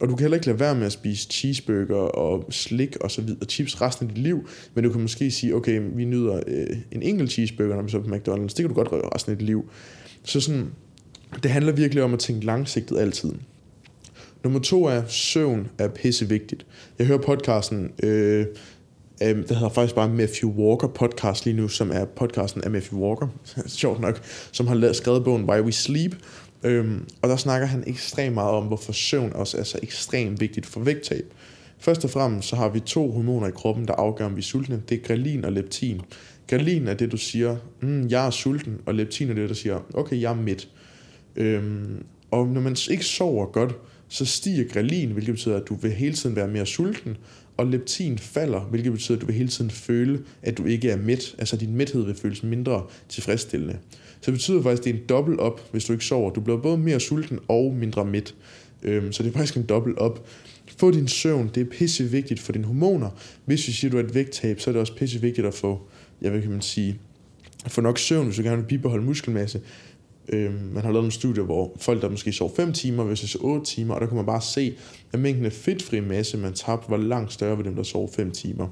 Og 0.00 0.08
du 0.08 0.16
kan 0.16 0.24
heller 0.24 0.36
ikke 0.36 0.46
lade 0.46 0.60
være 0.60 0.74
med 0.74 0.86
at 0.86 0.92
spise 0.92 1.28
cheeseburger 1.30 1.96
og 1.96 2.46
slik 2.50 2.96
og 2.96 3.10
så 3.10 3.22
videre, 3.22 3.44
chips 3.44 3.80
resten 3.80 4.08
af 4.08 4.14
dit 4.14 4.22
liv, 4.22 4.48
men 4.74 4.84
du 4.84 4.92
kan 4.92 5.00
måske 5.00 5.30
sige, 5.30 5.54
okay, 5.54 5.80
vi 5.94 6.04
nyder 6.04 6.40
øh, 6.46 6.76
en 6.92 7.02
enkelt 7.02 7.30
cheeseburger, 7.30 7.76
når 7.76 7.82
vi 7.82 7.90
så 7.90 8.00
på 8.00 8.14
McDonald's, 8.14 8.46
det 8.46 8.56
kan 8.56 8.68
du 8.68 8.74
godt 8.74 8.92
røre 8.92 9.10
resten 9.14 9.32
af 9.32 9.38
dit 9.38 9.46
liv. 9.46 9.70
Så 10.24 10.40
sådan, 10.40 10.66
det 11.42 11.50
handler 11.50 11.72
virkelig 11.72 12.02
om 12.02 12.12
at 12.12 12.18
tænke 12.18 12.46
langsigtet 12.46 12.98
altid. 12.98 13.32
Nummer 14.44 14.60
to 14.60 14.84
er, 14.84 15.02
søvn 15.06 15.68
er 15.78 15.88
pissevigtigt. 15.88 16.66
Jeg 16.98 17.06
hører 17.06 17.18
podcasten, 17.18 17.90
øh, 18.02 18.46
øh, 19.22 19.36
det 19.36 19.56
hedder 19.56 19.68
faktisk 19.68 19.94
bare 19.94 20.08
Matthew 20.08 20.50
Walker 20.50 20.88
podcast 20.88 21.44
lige 21.44 21.56
nu, 21.56 21.68
som 21.68 21.90
er 21.90 22.04
podcasten 22.04 22.64
af 22.64 22.70
Matthew 22.70 23.00
Walker, 23.00 23.28
sjovt 23.66 24.00
nok, 24.00 24.20
som 24.52 24.66
har 24.66 24.74
lavet, 24.74 24.96
skrevet 24.96 25.24
bogen 25.24 25.44
Why 25.50 25.60
We 25.60 25.72
Sleep, 25.72 26.16
øhm, 26.62 27.08
og 27.22 27.28
der 27.28 27.36
snakker 27.36 27.66
han 27.66 27.84
ekstremt 27.86 28.34
meget 28.34 28.50
om, 28.50 28.64
hvorfor 28.64 28.92
søvn 28.92 29.32
også 29.32 29.58
er 29.58 29.62
så 29.62 29.78
ekstremt 29.82 30.40
vigtigt 30.40 30.66
for 30.66 30.80
vægttab. 30.80 31.24
Først 31.78 32.04
og 32.04 32.10
fremmest 32.10 32.48
så 32.48 32.56
har 32.56 32.68
vi 32.68 32.80
to 32.80 33.10
hormoner 33.10 33.48
i 33.48 33.50
kroppen, 33.50 33.88
der 33.88 33.94
afgør, 33.94 34.26
om 34.26 34.36
vi 34.36 34.40
er 34.40 34.44
sultne. 34.44 34.82
Det 34.88 34.98
er 34.98 35.02
grelin 35.02 35.44
og 35.44 35.52
leptin. 35.52 36.00
Grelin 36.50 36.88
er 36.88 36.94
det, 36.94 37.12
du 37.12 37.16
siger, 37.16 37.56
mm, 37.80 38.08
jeg 38.08 38.26
er 38.26 38.30
sulten, 38.30 38.78
og 38.86 38.94
leptin 38.94 39.30
er 39.30 39.34
det, 39.34 39.48
der 39.48 39.54
siger, 39.54 39.80
okay, 39.94 40.20
jeg 40.20 40.30
er 40.32 40.36
midt. 40.36 40.68
Øhm, 41.36 42.04
og 42.30 42.48
når 42.48 42.60
man 42.60 42.76
ikke 42.90 43.04
sover 43.04 43.46
godt, 43.46 43.76
så 44.10 44.24
stiger 44.24 44.64
grelin, 44.64 45.10
hvilket 45.10 45.34
betyder, 45.34 45.56
at 45.56 45.68
du 45.68 45.74
vil 45.74 45.90
hele 45.90 46.14
tiden 46.14 46.36
være 46.36 46.48
mere 46.48 46.66
sulten, 46.66 47.16
og 47.56 47.66
leptin 47.66 48.18
falder, 48.18 48.60
hvilket 48.60 48.92
betyder, 48.92 49.16
at 49.16 49.20
du 49.20 49.26
vil 49.26 49.34
hele 49.34 49.48
tiden 49.48 49.70
føle, 49.70 50.20
at 50.42 50.58
du 50.58 50.64
ikke 50.64 50.90
er 50.90 50.96
mæt. 50.96 51.34
Altså 51.38 51.56
din 51.56 51.76
mæthed 51.76 52.04
vil 52.04 52.14
føles 52.14 52.42
mindre 52.42 52.86
tilfredsstillende. 53.08 53.78
Så 54.20 54.30
det 54.30 54.34
betyder 54.34 54.62
faktisk, 54.62 54.80
at 54.80 54.84
det 54.84 54.90
er 54.90 54.94
en 54.94 55.06
dobbelt 55.08 55.40
op, 55.40 55.70
hvis 55.72 55.84
du 55.84 55.92
ikke 55.92 56.04
sover. 56.04 56.30
Du 56.30 56.40
bliver 56.40 56.62
både 56.62 56.78
mere 56.78 57.00
sulten 57.00 57.38
og 57.48 57.74
mindre 57.74 58.04
mæt. 58.04 58.34
Øhm, 58.82 59.12
så 59.12 59.22
det 59.22 59.28
er 59.28 59.32
faktisk 59.32 59.56
en 59.56 59.62
dobbelt 59.62 59.98
op. 59.98 60.26
Få 60.76 60.90
din 60.90 61.08
søvn, 61.08 61.50
det 61.54 61.60
er 61.60 61.70
pisse 61.70 62.04
vigtigt 62.04 62.40
for 62.40 62.52
dine 62.52 62.64
hormoner. 62.64 63.10
Hvis 63.44 63.68
vi 63.68 63.72
siger, 63.72 63.88
at 63.88 63.92
du 63.92 63.98
er 63.98 64.02
et 64.02 64.14
vægttab, 64.14 64.60
så 64.60 64.70
er 64.70 64.72
det 64.72 64.80
også 64.80 64.96
pisse 64.96 65.20
vigtigt 65.20 65.46
at 65.46 65.54
få, 65.54 65.80
jeg 66.22 66.32
vil 66.32 66.42
kan 66.42 66.50
man 66.50 66.60
sige, 66.60 66.98
få 67.66 67.80
nok 67.80 67.98
søvn, 67.98 68.26
hvis 68.26 68.36
du 68.36 68.42
gerne 68.42 68.56
vil 68.56 68.68
bibeholde 68.68 69.04
muskelmasse. 69.04 69.60
Øh, 70.32 70.72
man 70.74 70.82
har 70.82 70.90
lavet 70.90 70.94
nogle 70.94 71.12
studier, 71.12 71.44
hvor 71.44 71.72
folk, 71.76 72.02
der 72.02 72.08
måske 72.08 72.32
sov 72.32 72.56
5 72.56 72.72
timer 72.72 73.04
versus 73.04 73.34
8 73.34 73.66
timer, 73.66 73.94
og 73.94 74.00
der 74.00 74.06
kan 74.06 74.16
man 74.16 74.26
bare 74.26 74.40
se, 74.40 74.74
at 75.12 75.20
mængden 75.20 75.46
af 75.46 75.52
fedtfri 75.52 76.00
masse, 76.00 76.38
man 76.38 76.52
tabte, 76.52 76.90
var 76.90 76.96
langt 76.96 77.32
større 77.32 77.58
ved 77.58 77.64
dem, 77.64 77.74
der 77.74 77.82
sov 77.82 78.12
5 78.12 78.30
timer. 78.30 78.68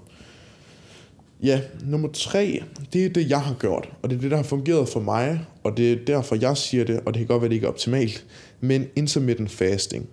Ja, 1.42 1.60
nummer 1.84 2.08
tre, 2.12 2.62
det 2.92 3.04
er 3.04 3.08
det, 3.08 3.30
jeg 3.30 3.40
har 3.40 3.54
gjort, 3.54 3.88
og 4.02 4.10
det 4.10 4.16
er 4.16 4.20
det, 4.20 4.30
der 4.30 4.36
har 4.36 4.44
fungeret 4.44 4.88
for 4.88 5.00
mig, 5.00 5.44
og 5.64 5.76
det 5.76 5.92
er 5.92 5.96
derfor, 6.06 6.36
jeg 6.40 6.56
siger 6.56 6.84
det, 6.84 7.00
og 7.06 7.14
det 7.14 7.18
kan 7.20 7.26
godt 7.26 7.42
være, 7.42 7.48
det 7.48 7.54
ikke 7.54 7.66
er 7.66 7.70
optimalt, 7.70 8.26
men 8.60 8.86
intermittent 8.96 9.50
fasting. 9.50 10.08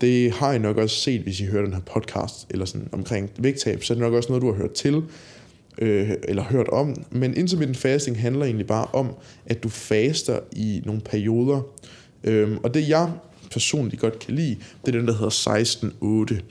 Det 0.00 0.30
har 0.30 0.52
I 0.52 0.58
nok 0.58 0.76
også 0.76 0.96
set, 0.96 1.20
hvis 1.20 1.40
I 1.40 1.44
hører 1.44 1.64
den 1.64 1.74
her 1.74 1.80
podcast, 1.80 2.46
eller 2.50 2.64
sådan 2.64 2.88
omkring 2.92 3.30
vægttab, 3.38 3.84
så 3.84 3.92
er 3.92 3.94
det 3.94 4.02
nok 4.02 4.14
også 4.14 4.28
noget, 4.28 4.42
du 4.42 4.52
har 4.52 4.58
hørt 4.58 4.72
til 4.72 5.02
øh, 5.78 6.10
eller 6.22 6.42
hørt 6.42 6.68
om. 6.68 7.04
Men 7.10 7.36
intermittent 7.36 7.76
fasting 7.76 8.20
handler 8.20 8.44
egentlig 8.44 8.66
bare 8.66 8.86
om, 8.92 9.14
at 9.46 9.62
du 9.62 9.68
faster 9.68 10.40
i 10.52 10.82
nogle 10.84 11.00
perioder. 11.00 11.60
Øhm, 12.24 12.58
og 12.62 12.74
det 12.74 12.88
jeg 12.88 13.12
personligt 13.50 14.00
godt 14.00 14.18
kan 14.18 14.34
lide, 14.34 14.56
det 14.86 14.94
er 14.94 14.98
den, 14.98 15.08
der 15.08 15.14
hedder 15.14 16.34
16-8. 16.34 16.42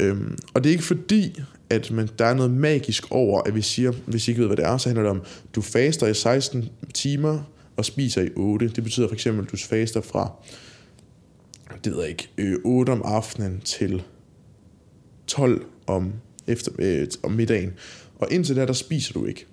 Øhm, 0.00 0.38
og 0.54 0.64
det 0.64 0.70
er 0.70 0.72
ikke 0.72 0.84
fordi, 0.84 1.40
at 1.70 1.90
man, 1.90 2.08
der 2.18 2.24
er 2.24 2.34
noget 2.34 2.50
magisk 2.50 3.04
over, 3.10 3.42
at 3.42 3.54
vi 3.54 3.62
siger, 3.62 3.92
hvis 4.06 4.28
I 4.28 4.30
ikke 4.30 4.40
ved, 4.40 4.48
hvad 4.48 4.56
det 4.56 4.64
er, 4.64 4.76
så 4.76 4.88
handler 4.88 5.02
det 5.02 5.10
om, 5.10 5.22
du 5.54 5.60
faster 5.60 6.06
i 6.06 6.14
16 6.14 6.68
timer 6.94 7.38
og 7.76 7.84
spiser 7.84 8.22
i 8.22 8.28
8. 8.36 8.68
Det 8.68 8.84
betyder 8.84 9.08
for 9.08 9.14
eksempel, 9.14 9.44
at 9.44 9.52
du 9.52 9.56
faster 9.56 10.00
fra, 10.00 10.32
det 11.84 11.92
ved 11.92 12.00
jeg 12.00 12.08
ikke, 12.08 12.28
øh, 12.38 12.56
8 12.64 12.90
om 12.90 13.02
aftenen 13.04 13.60
til 13.60 14.02
12 15.26 15.64
om, 15.86 16.12
efter, 16.46 16.72
øh, 16.78 17.06
om 17.22 17.32
middagen. 17.32 17.72
Og 18.18 18.28
indtil 18.30 18.56
da, 18.56 18.66
der 18.66 18.72
spiser 18.72 19.12
du 19.12 19.26
ikke. 19.26 19.46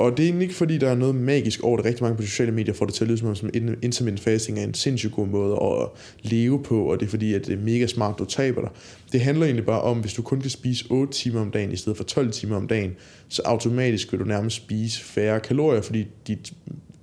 Og 0.00 0.16
det 0.16 0.22
er 0.22 0.26
egentlig 0.26 0.44
ikke 0.44 0.54
fordi, 0.54 0.78
der 0.78 0.90
er 0.90 0.94
noget 0.94 1.14
magisk 1.14 1.62
over 1.62 1.76
det. 1.76 1.86
Rigtig 1.86 2.02
mange 2.02 2.16
på 2.16 2.22
sociale 2.22 2.52
medier 2.52 2.74
får 2.74 2.84
det 2.86 2.94
til 2.94 3.04
at 3.04 3.08
lyde 3.08 3.18
som, 3.18 3.34
som 3.34 3.50
intermittent 3.82 4.20
fasting 4.20 4.58
er 4.58 4.64
en 4.64 4.74
sindssygt 4.74 5.12
god 5.12 5.26
måde 5.26 5.58
at 5.62 5.88
leve 6.30 6.62
på, 6.62 6.84
og 6.84 7.00
det 7.00 7.06
er 7.06 7.10
fordi, 7.10 7.34
at 7.34 7.46
det 7.46 7.52
er 7.52 7.58
mega 7.58 7.86
smart, 7.86 8.18
du 8.18 8.24
taber 8.24 8.60
dig. 8.60 8.70
Det 9.12 9.20
handler 9.20 9.44
egentlig 9.44 9.66
bare 9.66 9.80
om, 9.82 9.98
hvis 9.98 10.14
du 10.14 10.22
kun 10.22 10.40
kan 10.40 10.50
spise 10.50 10.84
8 10.90 11.12
timer 11.12 11.40
om 11.40 11.50
dagen 11.50 11.72
i 11.72 11.76
stedet 11.76 11.96
for 11.96 12.04
12 12.04 12.32
timer 12.32 12.56
om 12.56 12.68
dagen, 12.68 12.92
så 13.28 13.42
automatisk 13.44 14.12
vil 14.12 14.20
du 14.20 14.24
nærmest 14.24 14.56
spise 14.56 15.00
færre 15.00 15.40
kalorier, 15.40 15.82
fordi 15.82 16.06
dit 16.26 16.52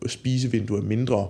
spisevindue 0.08 0.78
er 0.78 0.84
mindre. 0.84 1.28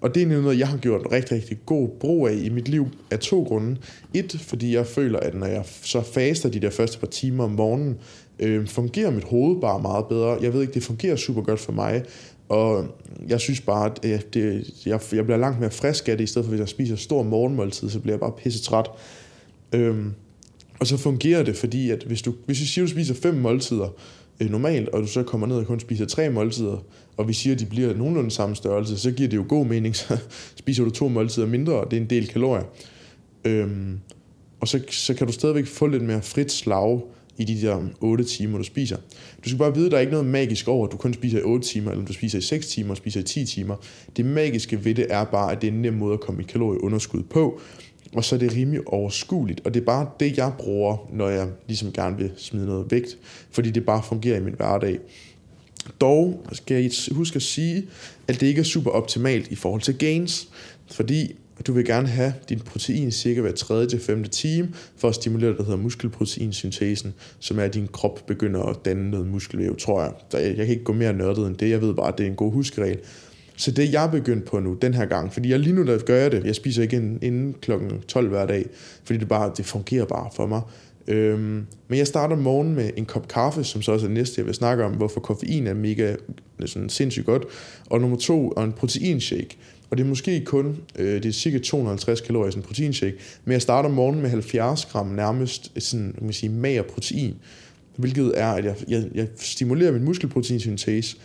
Og 0.00 0.14
det 0.14 0.22
er 0.22 0.26
noget, 0.26 0.58
jeg 0.58 0.68
har 0.68 0.76
gjort 0.76 1.00
rigtig, 1.12 1.36
rigtig 1.36 1.58
god 1.66 1.88
brug 2.00 2.28
af 2.28 2.34
i 2.34 2.48
mit 2.48 2.68
liv 2.68 2.86
af 3.10 3.18
to 3.18 3.42
grunde. 3.42 3.76
Et, 4.14 4.36
fordi 4.40 4.74
jeg 4.74 4.86
føler, 4.86 5.20
at 5.20 5.34
når 5.34 5.46
jeg 5.46 5.64
så 5.82 6.02
faster 6.02 6.48
de 6.48 6.60
der 6.60 6.70
første 6.70 6.98
par 6.98 7.06
timer 7.06 7.44
om 7.44 7.50
morgenen, 7.50 7.98
øh, 8.42 8.66
fungerer 8.66 9.10
mit 9.10 9.24
hoved 9.24 9.60
bare 9.60 9.82
meget 9.82 10.06
bedre. 10.06 10.38
Jeg 10.42 10.52
ved 10.52 10.60
ikke, 10.60 10.74
det 10.74 10.82
fungerer 10.82 11.16
super 11.16 11.42
godt 11.42 11.60
for 11.60 11.72
mig, 11.72 12.02
og 12.48 12.86
jeg 13.28 13.40
synes 13.40 13.60
bare, 13.60 13.86
at 13.86 14.04
øh, 14.04 14.20
det, 14.34 14.70
jeg, 14.86 15.00
jeg 15.12 15.24
bliver 15.24 15.36
langt 15.36 15.60
mere 15.60 15.70
frisk 15.70 16.08
af 16.08 16.16
det, 16.16 16.24
i 16.24 16.26
stedet 16.26 16.46
for 16.46 16.50
hvis 16.50 16.60
jeg 16.60 16.68
spiser 16.68 16.96
stor 16.96 17.22
morgenmåltid, 17.22 17.90
så 17.90 18.00
bliver 18.00 18.14
jeg 18.14 18.20
bare 18.20 18.32
pisse 18.32 18.62
træt. 18.62 18.86
Øh, 19.72 20.06
og 20.80 20.86
så 20.86 20.96
fungerer 20.96 21.42
det, 21.42 21.56
fordi 21.56 21.90
at 21.90 22.02
hvis 22.02 22.22
du, 22.22 22.34
hvis 22.46 22.58
du 22.58 22.66
siger, 22.66 22.84
at 22.84 22.88
du 22.88 22.92
spiser 22.92 23.14
fem 23.14 23.34
måltider 23.34 23.88
øh, 24.40 24.50
normalt, 24.50 24.88
og 24.88 25.02
du 25.02 25.06
så 25.06 25.22
kommer 25.22 25.46
ned 25.46 25.56
og 25.56 25.66
kun 25.66 25.80
spiser 25.80 26.06
tre 26.06 26.30
måltider, 26.30 26.84
og 27.16 27.28
vi 27.28 27.32
siger, 27.32 27.54
at 27.54 27.60
de 27.60 27.66
bliver 27.66 27.94
nogenlunde 27.94 28.30
samme 28.30 28.56
størrelse, 28.56 28.98
så 28.98 29.10
giver 29.10 29.28
det 29.28 29.36
jo 29.36 29.44
god 29.48 29.66
mening, 29.66 29.96
så 30.02 30.18
spiser 30.56 30.84
du 30.84 30.90
to 30.90 31.08
måltider 31.08 31.46
mindre, 31.46 31.72
og 31.72 31.90
det 31.90 31.96
er 31.96 32.00
en 32.00 32.10
del 32.10 32.28
kalorier. 32.28 32.64
Øhm, 33.44 33.98
og 34.60 34.68
så, 34.68 34.80
så 34.90 35.14
kan 35.14 35.26
du 35.26 35.32
stadigvæk 35.32 35.66
få 35.66 35.86
lidt 35.86 36.02
mere 36.02 36.22
frit 36.22 36.52
slag 36.52 37.00
i 37.42 37.54
de 37.54 37.66
der 37.66 37.82
8 38.00 38.24
timer, 38.24 38.58
du 38.58 38.64
spiser. 38.64 38.96
Du 39.44 39.48
skal 39.48 39.58
bare 39.58 39.74
vide, 39.74 39.86
at 39.86 39.90
der 39.92 39.96
er 39.96 40.00
ikke 40.00 40.12
noget 40.12 40.26
magisk 40.26 40.68
over, 40.68 40.86
at 40.86 40.92
du 40.92 40.96
kun 40.96 41.14
spiser 41.14 41.38
i 41.38 41.42
8 41.42 41.66
timer, 41.66 41.90
eller 41.90 42.04
du 42.04 42.12
spiser 42.12 42.38
i 42.38 42.42
6 42.42 42.66
timer, 42.66 42.90
og 42.90 42.96
spiser 42.96 43.20
i 43.20 43.22
10 43.22 43.44
timer. 43.44 43.76
Det 44.16 44.24
magiske 44.24 44.84
ved 44.84 44.94
det 44.94 45.06
er 45.10 45.24
bare, 45.24 45.52
at 45.52 45.62
det 45.62 45.68
er 45.68 45.72
en 45.72 45.82
nem 45.82 45.94
måde 45.94 46.14
at 46.14 46.20
komme 46.20 46.42
i 46.42 46.44
kalorieunderskud 46.44 47.22
på, 47.22 47.60
og 48.14 48.24
så 48.24 48.34
er 48.34 48.38
det 48.38 48.56
rimelig 48.56 48.88
overskueligt. 48.88 49.60
Og 49.64 49.74
det 49.74 49.80
er 49.80 49.84
bare 49.84 50.10
det, 50.20 50.36
jeg 50.36 50.52
bruger, 50.58 51.08
når 51.12 51.28
jeg 51.28 51.48
ligesom 51.66 51.92
gerne 51.92 52.16
vil 52.16 52.30
smide 52.36 52.66
noget 52.66 52.90
vægt, 52.90 53.18
fordi 53.50 53.70
det 53.70 53.86
bare 53.86 54.02
fungerer 54.02 54.36
i 54.36 54.42
min 54.42 54.54
hverdag. 54.54 54.98
Dog 56.00 56.46
skal 56.52 56.82
jeg 56.82 56.90
huske 57.12 57.36
at 57.36 57.42
sige, 57.42 57.84
at 58.28 58.40
det 58.40 58.46
ikke 58.46 58.60
er 58.60 58.64
super 58.64 58.90
optimalt 58.90 59.48
i 59.48 59.54
forhold 59.54 59.80
til 59.80 59.98
gains, 59.98 60.48
fordi 60.90 61.34
du 61.66 61.72
vil 61.72 61.84
gerne 61.84 62.08
have 62.08 62.34
din 62.48 62.60
protein 62.60 63.10
cirka 63.10 63.40
hver 63.40 63.52
3. 63.52 63.86
til 63.86 64.00
5. 64.00 64.24
time 64.24 64.68
for 64.96 65.08
at 65.08 65.14
stimulere 65.14 65.50
det, 65.50 65.58
der 65.58 65.64
hedder 65.64 65.78
muskelproteinsyntesen, 65.78 67.14
som 67.38 67.58
er, 67.58 67.62
at 67.62 67.74
din 67.74 67.88
krop 67.92 68.20
begynder 68.26 68.62
at 68.62 68.76
danne 68.84 69.10
noget 69.10 69.26
muskelvæv, 69.26 69.76
tror 69.76 70.02
jeg. 70.02 70.12
Jeg 70.32 70.56
kan 70.56 70.66
ikke 70.66 70.84
gå 70.84 70.92
mere 70.92 71.12
nørdet 71.12 71.46
end 71.46 71.56
det, 71.56 71.70
jeg 71.70 71.80
ved 71.80 71.94
bare, 71.94 72.08
at 72.08 72.18
det 72.18 72.26
er 72.26 72.30
en 72.30 72.36
god 72.36 72.52
huskeregel. 72.52 72.98
Så 73.56 73.70
det 73.70 73.92
jeg 73.92 74.04
er 74.04 74.10
begyndt 74.10 74.44
på 74.44 74.60
nu, 74.60 74.74
den 74.82 74.94
her 74.94 75.06
gang, 75.06 75.32
fordi 75.32 75.50
jeg 75.50 75.58
lige 75.58 75.74
nu 75.74 75.86
der 75.86 75.98
gør 75.98 76.16
jeg 76.16 76.32
det, 76.32 76.44
jeg 76.44 76.54
spiser 76.54 76.82
ikke 76.82 76.96
inden 76.96 77.54
klokken 77.60 78.00
12 78.08 78.28
hver 78.28 78.46
dag, 78.46 78.66
fordi 79.04 79.18
det, 79.18 79.28
bare, 79.28 79.52
det 79.56 79.66
fungerer 79.66 80.04
bare 80.04 80.30
for 80.36 80.46
mig. 80.46 80.60
Øhm, 81.08 81.66
men 81.88 81.98
jeg 81.98 82.06
starter 82.06 82.36
morgen 82.36 82.74
med 82.74 82.90
en 82.96 83.04
kop 83.04 83.28
kaffe, 83.28 83.64
som 83.64 83.82
så 83.82 83.92
også 83.92 84.06
er 84.06 84.10
næste, 84.10 84.38
jeg 84.38 84.46
vil 84.46 84.54
snakke 84.54 84.84
om, 84.84 84.92
hvorfor 84.92 85.20
koffein 85.20 85.66
er 85.66 85.74
mega 85.74 86.14
sådan 86.66 86.88
sindssygt 86.88 87.26
godt. 87.26 87.44
Og 87.90 88.00
nummer 88.00 88.16
to, 88.16 88.48
og 88.48 88.64
en 88.64 88.72
proteinshake. 88.72 89.58
Og 89.92 89.98
det 89.98 90.04
er 90.04 90.08
måske 90.08 90.44
kun, 90.44 90.76
øh, 90.98 91.22
det 91.22 91.24
er 91.28 91.32
cirka 91.32 91.58
250 91.58 92.20
kalorier 92.20 92.52
i 92.52 92.56
en 92.56 92.62
proteinshake, 92.62 93.16
men 93.44 93.52
jeg 93.52 93.62
starter 93.62 93.88
morgen 93.88 94.20
med 94.20 94.30
70 94.30 94.84
gram 94.84 95.06
nærmest 95.06 95.72
øh, 95.76 95.82
sådan, 95.82 96.14
man 96.20 96.32
sige, 96.32 96.50
mager 96.50 96.82
protein, 96.82 97.34
hvilket 97.96 98.32
er, 98.36 98.46
at 98.46 98.64
jeg, 98.64 98.76
jeg, 98.88 99.04
jeg 99.14 99.28
stimulerer 99.36 99.92
min 99.92 100.04
muskelproteinsyntese, 100.04 101.16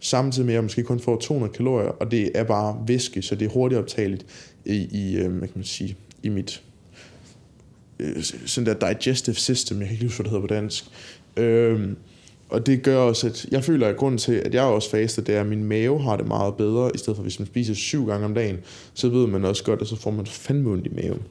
samtidig 0.00 0.46
med, 0.46 0.54
at 0.54 0.56
jeg 0.56 0.62
måske 0.62 0.82
kun 0.82 1.00
får 1.00 1.16
200 1.16 1.52
kalorier, 1.52 1.88
og 1.88 2.10
det 2.10 2.30
er 2.34 2.44
bare 2.44 2.84
væske, 2.86 3.22
så 3.22 3.34
det 3.34 3.46
er 3.46 3.50
hurtigt 3.50 3.78
optageligt 3.78 4.26
i, 4.64 4.88
i 4.90 5.16
øh, 5.16 5.32
hvad 5.32 5.48
kan 5.48 5.58
man 5.58 5.64
sige, 5.64 5.96
i 6.22 6.28
mit 6.28 6.62
øh, 7.98 8.22
sådan 8.22 8.66
der 8.66 8.92
digestive 8.92 9.36
system, 9.36 9.78
jeg 9.78 9.86
kan 9.86 9.94
ikke 9.94 10.04
huske, 10.04 10.16
hvad 10.16 10.24
det 10.24 10.30
hedder 10.30 10.48
på 10.48 10.54
dansk. 10.54 10.84
Øh, 11.36 11.88
og 12.52 12.66
det 12.66 12.82
gør 12.82 12.98
også, 12.98 13.26
at 13.26 13.46
jeg 13.50 13.64
føler, 13.64 13.88
at 13.88 13.96
grunden 13.96 14.18
til, 14.18 14.32
at 14.32 14.54
jeg 14.54 14.62
også 14.62 14.90
faster, 14.90 15.22
det 15.22 15.34
er, 15.34 15.40
at 15.40 15.46
min 15.46 15.64
mave 15.64 16.02
har 16.02 16.16
det 16.16 16.26
meget 16.28 16.54
bedre, 16.54 16.90
i 16.94 16.98
stedet 16.98 17.16
for 17.16 17.22
hvis 17.22 17.38
man 17.38 17.46
spiser 17.46 17.74
syv 17.74 18.06
gange 18.06 18.24
om 18.24 18.34
dagen, 18.34 18.56
så 18.94 19.08
ved 19.08 19.26
man 19.26 19.44
også 19.44 19.64
godt, 19.64 19.80
at 19.80 19.86
så 19.86 19.96
får 19.96 20.10
man 20.10 20.26
fandme 20.26 20.70
ondt 20.70 20.86
i 20.86 20.90
maven. 20.94 21.22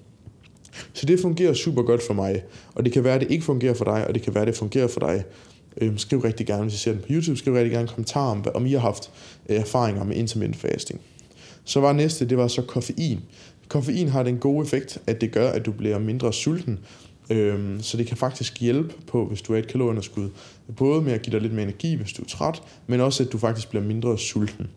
Så 0.93 1.05
det 1.05 1.19
fungerer 1.19 1.53
super 1.53 1.81
godt 1.81 2.03
for 2.03 2.13
mig, 2.13 2.43
og 2.75 2.85
det 2.85 2.93
kan 2.93 3.03
være, 3.03 3.15
at 3.15 3.21
det 3.21 3.31
ikke 3.31 3.45
fungerer 3.45 3.73
for 3.73 3.85
dig, 3.85 4.07
og 4.07 4.13
det 4.13 4.21
kan 4.21 4.33
være, 4.35 4.41
at 4.41 4.47
det 4.47 4.55
fungerer 4.55 4.87
for 4.87 4.99
dig. 4.99 5.23
Øhm, 5.81 5.97
skriv 5.97 6.19
rigtig 6.19 6.47
gerne, 6.47 6.63
hvis 6.63 6.73
I 6.73 6.77
ser 6.77 6.91
den 6.91 7.01
på 7.01 7.07
YouTube, 7.09 7.37
skriv 7.37 7.53
rigtig 7.53 7.71
gerne 7.71 7.81
en 7.81 7.87
kommentar 7.87 8.31
om, 8.31 8.45
om 8.55 8.65
I 8.65 8.71
har 8.71 8.79
haft 8.79 9.11
øh, 9.49 9.55
erfaringer 9.55 10.03
med 10.03 10.15
intermittent 10.15 10.61
fasting. 10.61 11.01
Så 11.65 11.79
var 11.79 11.93
næste, 11.93 12.25
det 12.25 12.37
var 12.37 12.47
så 12.47 12.61
koffein. 12.61 13.19
Koffein 13.67 14.07
har 14.07 14.23
den 14.23 14.37
gode 14.37 14.65
effekt, 14.65 15.01
at 15.07 15.21
det 15.21 15.31
gør, 15.31 15.49
at 15.49 15.65
du 15.65 15.71
bliver 15.71 15.99
mindre 15.99 16.33
sulten, 16.33 16.79
Øhm, 17.31 17.81
så 17.81 17.97
det 17.97 18.07
kan 18.07 18.17
faktisk 18.17 18.61
hjælpe 18.61 18.93
på, 19.07 19.25
hvis 19.25 19.41
du 19.41 19.53
er 19.53 19.57
et 19.57 19.67
kalorieunderskud, 19.67 20.29
både 20.75 21.01
med 21.01 21.13
at 21.13 21.21
give 21.21 21.31
dig 21.31 21.41
lidt 21.41 21.53
mere 21.53 21.63
energi, 21.63 21.95
hvis 21.95 22.13
du 22.13 22.21
er 22.21 22.27
træt, 22.27 22.61
men 22.87 22.99
også 22.99 23.23
at 23.23 23.31
du 23.31 23.37
faktisk 23.37 23.69
bliver 23.69 23.83
mindre 23.83 24.17
sulten. 24.17 24.67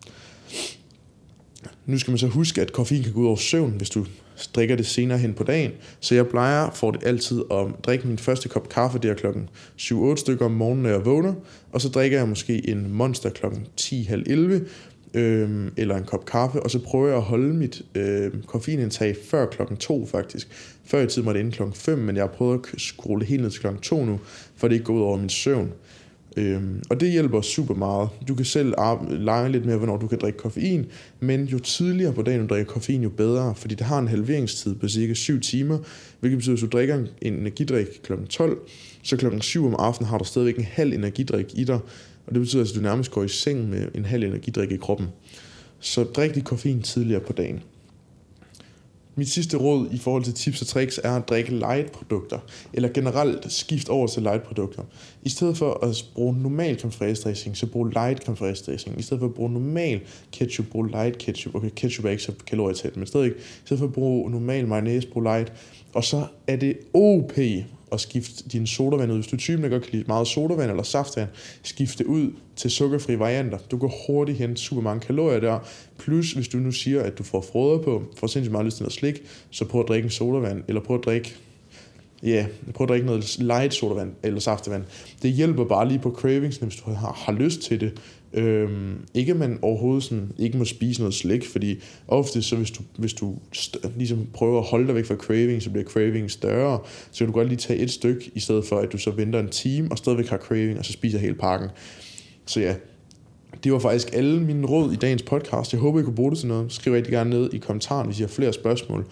Nu 1.86 1.98
skal 1.98 2.10
man 2.10 2.18
så 2.18 2.26
huske, 2.26 2.60
at 2.60 2.72
koffein 2.72 3.02
kan 3.02 3.12
gå 3.12 3.20
ud 3.20 3.26
over 3.26 3.36
søvn, 3.36 3.70
hvis 3.70 3.90
du 3.90 4.06
drikker 4.54 4.76
det 4.76 4.86
senere 4.86 5.18
hen 5.18 5.34
på 5.34 5.44
dagen. 5.44 5.70
Så 6.00 6.14
jeg 6.14 6.26
plejer 6.26 6.70
for 6.70 6.90
det 6.90 7.04
altid 7.04 7.42
at 7.50 7.66
drikke 7.82 8.08
min 8.08 8.18
første 8.18 8.48
kop 8.48 8.68
kaffe 8.68 8.98
der 8.98 9.14
klokken 9.14 9.48
7-8 9.80 10.16
stykker 10.16 10.44
om 10.44 10.52
morgenen, 10.52 10.82
når 10.82 10.90
jeg 10.90 11.04
vågner. 11.04 11.34
Og 11.72 11.80
så 11.80 11.88
drikker 11.88 12.18
jeg 12.18 12.28
måske 12.28 12.68
en 12.68 12.92
monster 12.92 13.30
klokken 13.30 13.66
10-11, 13.80 14.68
øh, 15.14 15.70
eller 15.76 15.96
en 15.96 16.04
kop 16.04 16.26
kaffe, 16.26 16.62
og 16.62 16.70
så 16.70 16.78
prøver 16.78 17.06
jeg 17.06 17.16
at 17.16 17.22
holde 17.22 17.54
mit 17.54 17.82
øh, 17.94 18.32
koffeinindtag 18.46 19.16
før 19.24 19.46
klokken 19.46 19.76
2 19.76 20.06
faktisk. 20.06 20.48
Før 20.84 21.02
i 21.02 21.06
tiden 21.06 21.26
var 21.26 21.32
det 21.32 21.40
inden 21.40 21.52
klokken 21.52 21.74
5, 21.74 21.98
men 21.98 22.16
jeg 22.16 22.22
har 22.22 22.28
prøvet 22.28 22.60
at 22.74 22.80
skrue 22.80 23.24
helt 23.24 23.42
ned 23.42 23.50
til 23.50 23.60
klokken 23.60 23.82
2 23.82 24.04
nu, 24.04 24.20
for 24.56 24.68
det 24.68 24.74
ikke 24.74 24.84
går 24.84 24.94
ud 24.94 25.02
over 25.02 25.16
min 25.16 25.28
søvn. 25.28 25.72
Øhm, 26.36 26.82
og 26.90 27.00
det 27.00 27.10
hjælper 27.10 27.40
super 27.40 27.74
meget. 27.74 28.08
Du 28.28 28.34
kan 28.34 28.44
selv 28.44 28.74
lege 29.10 29.52
lidt 29.52 29.66
med, 29.66 29.76
hvornår 29.76 29.96
du 29.96 30.06
kan 30.06 30.18
drikke 30.18 30.38
koffein, 30.38 30.86
men 31.20 31.44
jo 31.44 31.58
tidligere 31.58 32.12
på 32.12 32.22
dagen 32.22 32.40
du 32.40 32.46
drikker 32.46 32.72
koffein, 32.72 33.02
jo 33.02 33.08
bedre, 33.08 33.54
fordi 33.54 33.74
det 33.74 33.86
har 33.86 33.98
en 33.98 34.08
halveringstid 34.08 34.74
på 34.74 34.88
cirka 34.88 35.14
7 35.14 35.40
timer, 35.40 35.78
hvilket 36.20 36.38
betyder, 36.38 36.54
at 36.54 36.60
hvis 36.60 36.70
du 36.70 36.76
drikker 36.76 36.94
en 36.94 37.08
energidrik 37.20 37.86
kl. 38.02 38.12
12, 38.28 38.58
så 39.02 39.16
kl. 39.16 39.40
7 39.40 39.66
om 39.66 39.74
aftenen 39.78 40.08
har 40.08 40.18
du 40.18 40.24
stadigvæk 40.24 40.56
en 40.56 40.66
halv 40.70 40.92
energidrik 40.92 41.46
i 41.54 41.64
dig, 41.64 41.78
og 42.26 42.34
det 42.34 42.40
betyder, 42.40 42.62
at 42.62 42.70
du 42.74 42.80
nærmest 42.80 43.10
går 43.10 43.22
i 43.22 43.28
seng 43.28 43.68
med 43.68 43.88
en 43.94 44.04
halv 44.04 44.24
energidrik 44.24 44.72
i 44.72 44.76
kroppen. 44.76 45.08
Så 45.80 46.04
drik 46.04 46.34
dit 46.34 46.44
koffein 46.44 46.82
tidligere 46.82 47.20
på 47.20 47.32
dagen. 47.32 47.62
Mit 49.16 49.28
sidste 49.28 49.56
råd 49.56 49.88
i 49.92 49.98
forhold 49.98 50.24
til 50.24 50.34
tips 50.34 50.60
og 50.60 50.66
tricks 50.66 51.00
er 51.04 51.16
at 51.16 51.28
drikke 51.28 51.50
light-produkter, 51.50 52.38
eller 52.72 52.88
generelt 52.88 53.52
skift 53.52 53.88
over 53.88 54.06
til 54.06 54.22
light-produkter. 54.22 54.82
I 55.22 55.28
stedet 55.28 55.56
for 55.56 55.84
at 55.84 56.04
bruge 56.14 56.42
normal 56.42 56.80
creme 56.80 57.14
dressing, 57.14 57.56
så 57.56 57.66
brug 57.66 57.84
light 57.84 58.24
creme 58.24 58.36
dressing. 58.36 58.98
I 58.98 59.02
stedet 59.02 59.20
for 59.20 59.26
at 59.26 59.34
bruge 59.34 59.52
normal 59.52 60.00
ketchup, 60.32 60.66
brug 60.66 60.84
light 60.84 61.18
ketchup. 61.18 61.54
Okay, 61.54 61.70
ketchup 61.76 62.04
er 62.04 62.10
ikke 62.10 62.22
så 62.22 62.32
kalorietæt, 62.46 62.96
men 62.96 63.06
stadig. 63.06 63.30
I 63.30 63.34
stedet 63.64 63.78
for 63.78 63.86
at 63.86 63.92
bruge 63.92 64.30
normal 64.30 64.66
mayonnaise, 64.66 65.08
brug 65.08 65.22
light. 65.22 65.52
Og 65.92 66.04
så 66.04 66.26
er 66.46 66.56
det 66.56 66.76
OP 66.94 67.32
at 67.94 68.00
skifte 68.00 68.48
din 68.48 68.66
sodavand 68.66 69.12
ud. 69.12 69.16
Hvis 69.16 69.26
du 69.26 69.36
er 69.36 69.40
typen, 69.40 69.64
der 69.64 69.70
godt 69.70 69.82
kan 69.82 69.92
lide 69.92 70.04
meget 70.06 70.26
sodavand 70.26 70.70
eller 70.70 70.82
saftvand, 70.82 71.28
skift 71.62 71.98
det 71.98 72.06
ud 72.06 72.32
til 72.56 72.70
sukkerfri 72.70 73.18
varianter. 73.18 73.58
Du 73.70 73.78
kan 73.78 73.90
hurtigt 74.06 74.38
hente 74.38 74.60
super 74.60 74.82
mange 74.82 75.00
kalorier 75.00 75.40
der. 75.40 75.58
Plus, 75.98 76.32
hvis 76.32 76.48
du 76.48 76.56
nu 76.56 76.72
siger, 76.72 77.02
at 77.02 77.18
du 77.18 77.22
får 77.22 77.40
frøder 77.52 77.78
på, 77.78 78.02
får 78.16 78.26
sindssygt 78.26 78.52
meget 78.52 78.64
lyst 78.64 78.76
til 78.76 78.82
noget 78.82 78.92
slik, 78.92 79.22
så 79.50 79.64
prøv 79.64 79.80
at 79.80 79.88
drikke 79.88 80.06
en 80.06 80.10
sodavand, 80.10 80.62
eller 80.68 80.80
prøv 80.80 80.98
at 80.98 81.04
drikke 81.04 81.34
ja, 82.22 82.28
yeah, 82.28 82.46
prøv 82.74 82.84
at 82.84 82.88
drikke 82.88 83.06
noget 83.06 83.38
light 83.38 83.74
sodavand 83.74 84.12
eller 84.22 84.40
saftevand. 84.40 84.84
Det 85.22 85.32
hjælper 85.32 85.64
bare 85.64 85.88
lige 85.88 85.98
på 85.98 86.10
cravings, 86.10 86.56
hvis 86.56 86.76
du 86.76 86.90
har, 86.90 87.12
har 87.12 87.32
lyst 87.32 87.60
til 87.60 87.80
det. 87.80 88.00
Øhm, 88.34 89.04
ikke 89.14 89.32
at 89.32 89.38
man 89.38 89.58
overhovedet 89.62 90.04
sådan, 90.04 90.32
ikke 90.38 90.58
må 90.58 90.64
spise 90.64 91.00
noget 91.00 91.14
slik, 91.14 91.46
fordi 91.46 91.82
ofte 92.08 92.42
så 92.42 92.56
hvis 92.56 92.70
du, 92.70 92.82
hvis 92.98 93.14
du 93.14 93.38
ligesom 93.96 94.26
prøver 94.32 94.58
at 94.58 94.66
holde 94.66 94.86
dig 94.86 94.94
væk 94.94 95.04
fra 95.04 95.14
craving, 95.14 95.62
så 95.62 95.70
bliver 95.70 95.84
craving 95.84 96.30
større, 96.30 96.78
så 97.10 97.18
kan 97.18 97.26
du 97.26 97.32
godt 97.32 97.48
lige 97.48 97.58
tage 97.58 97.78
et 97.78 97.90
stykke, 97.90 98.30
i 98.34 98.40
stedet 98.40 98.64
for 98.64 98.76
at 98.76 98.92
du 98.92 98.98
så 98.98 99.10
venter 99.10 99.40
en 99.40 99.48
time, 99.48 99.88
og 99.90 99.98
stadigvæk 99.98 100.28
har 100.28 100.38
craving, 100.38 100.78
og 100.78 100.84
så 100.84 100.92
spiser 100.92 101.18
hele 101.18 101.34
pakken. 101.34 101.68
Så 102.46 102.60
ja, 102.60 102.74
det 103.64 103.72
var 103.72 103.78
faktisk 103.78 104.08
alle 104.12 104.40
mine 104.40 104.66
råd 104.66 104.92
i 104.92 104.96
dagens 104.96 105.22
podcast. 105.22 105.72
Jeg 105.72 105.80
håber, 105.80 106.00
I 106.00 106.02
kunne 106.02 106.14
bruge 106.14 106.30
det 106.30 106.38
til 106.38 106.48
noget. 106.48 106.72
Skriv 106.72 106.92
rigtig 106.92 107.12
gerne 107.12 107.30
ned 107.30 107.54
i 107.54 107.58
kommentaren, 107.58 108.06
hvis 108.06 108.18
I 108.18 108.22
har 108.22 108.28
flere 108.28 108.52
spørgsmål. 108.52 109.06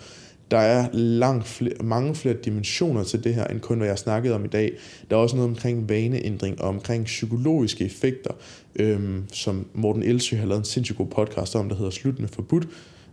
Der 0.52 0.58
er 0.58 0.88
langt 0.92 1.46
flere, 1.46 1.74
mange 1.84 2.14
flere 2.14 2.34
dimensioner 2.34 3.04
til 3.04 3.24
det 3.24 3.34
her, 3.34 3.44
end 3.44 3.60
kun 3.60 3.78
hvad 3.78 3.88
jeg 3.88 3.98
snakkede 3.98 4.34
om 4.34 4.44
i 4.44 4.48
dag. 4.48 4.72
Der 5.10 5.16
er 5.16 5.20
også 5.20 5.36
noget 5.36 5.50
omkring 5.50 5.88
vaneændring 5.88 6.60
og 6.60 6.68
omkring 6.68 7.04
psykologiske 7.04 7.84
effekter, 7.84 8.30
øhm, 8.76 9.24
som 9.32 9.66
Morten 9.74 10.02
Elsø 10.02 10.36
har 10.36 10.46
lavet 10.46 10.58
en 10.58 10.64
sindssygt 10.64 10.98
god 10.98 11.06
podcast 11.06 11.56
om, 11.56 11.68
der 11.68 11.76
hedder 11.76 11.90
Slut 11.90 12.18
med 12.18 12.28
forbudt 12.28 12.68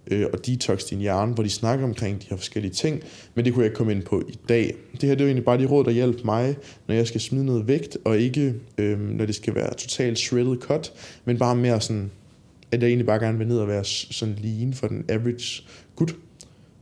øh, 0.08 0.26
og 0.34 0.46
Detox 0.46 0.84
din 0.84 1.00
hjerne, 1.00 1.34
hvor 1.34 1.44
de 1.44 1.50
snakker 1.50 1.86
omkring 1.86 2.22
de 2.22 2.26
her 2.30 2.38
forskellige 2.38 2.74
ting, 2.74 3.02
men 3.36 3.46
det 3.46 3.54
kunne 3.54 3.64
jeg 3.64 3.68
ikke 3.68 3.78
komme 3.78 3.92
ind 3.92 4.04
på 4.04 4.24
i 4.30 4.38
dag. 4.50 4.76
Det 4.92 5.04
her 5.04 5.10
det 5.10 5.22
er 5.22 5.26
jo 5.26 5.28
egentlig 5.28 5.46
bare 5.46 5.58
de 5.58 5.66
råd, 5.66 5.84
der 5.84 5.92
hjælper 5.92 6.26
mig, 6.26 6.56
når 6.88 6.96
jeg 6.96 7.08
skal 7.08 7.22
smide 7.22 7.46
noget 7.46 7.68
vægt, 7.68 7.98
og 8.06 8.20
ikke 8.20 8.54
øhm, 8.78 9.02
når 9.02 9.26
det 9.26 9.36
skal 9.36 9.56
være 9.56 9.74
totalt 9.74 10.20
shredded 10.20 10.58
cut, 10.58 10.94
men 11.26 11.38
bare 11.38 11.56
mere 11.56 11.82
sådan, 11.82 12.12
at 12.72 12.82
jeg 12.82 12.88
egentlig 12.88 13.06
bare 13.06 13.20
gerne 13.20 13.38
vil 13.38 13.48
ned 13.48 13.58
og 13.60 13.68
være 13.68 13.84
sådan 13.84 14.38
lean 14.42 14.74
for 14.74 14.88
den 14.88 15.06
average 15.10 15.64
gut. 15.96 16.16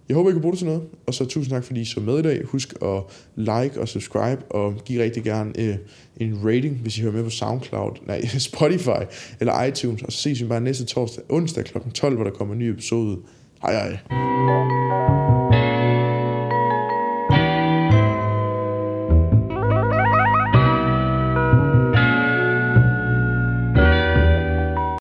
Jeg 0.10 0.16
håber, 0.16 0.30
I 0.30 0.34
kan 0.34 0.42
bruge 0.42 0.52
det 0.52 0.58
til 0.58 0.68
noget. 0.68 0.82
Og 1.08 1.14
så 1.14 1.26
tusind 1.26 1.54
tak, 1.54 1.64
fordi 1.64 1.82
I 1.82 1.86
så 1.86 2.00
med 2.00 2.20
i 2.20 2.22
dag. 2.22 2.44
Husk 2.46 2.74
at 2.82 3.04
like 3.36 3.82
og 3.82 3.88
subscribe, 3.88 4.42
og 4.50 4.76
giv 4.86 5.00
rigtig 5.00 5.24
gerne 5.24 5.60
øh, 5.60 5.76
en 6.18 6.40
rating, 6.46 6.76
hvis 6.76 6.98
I 6.98 7.02
hører 7.02 7.14
med 7.14 7.24
på 7.24 7.30
SoundCloud, 7.30 7.92
nej, 8.08 8.26
Spotify 8.52 9.04
eller 9.40 9.64
iTunes. 9.64 10.02
Og 10.02 10.12
så 10.12 10.18
ses 10.18 10.42
vi 10.42 10.48
bare 10.48 10.62
næste 10.62 10.86
torsdag, 10.86 11.24
onsdag 11.30 11.66
kl. 11.66 11.78
12, 11.94 12.16
hvor 12.16 12.24
der 12.24 12.32
kommer 12.32 12.54
en 12.54 12.60
ny 12.60 12.70
episode. 12.72 13.18
Hej 13.62 13.74
hej. 13.74 15.67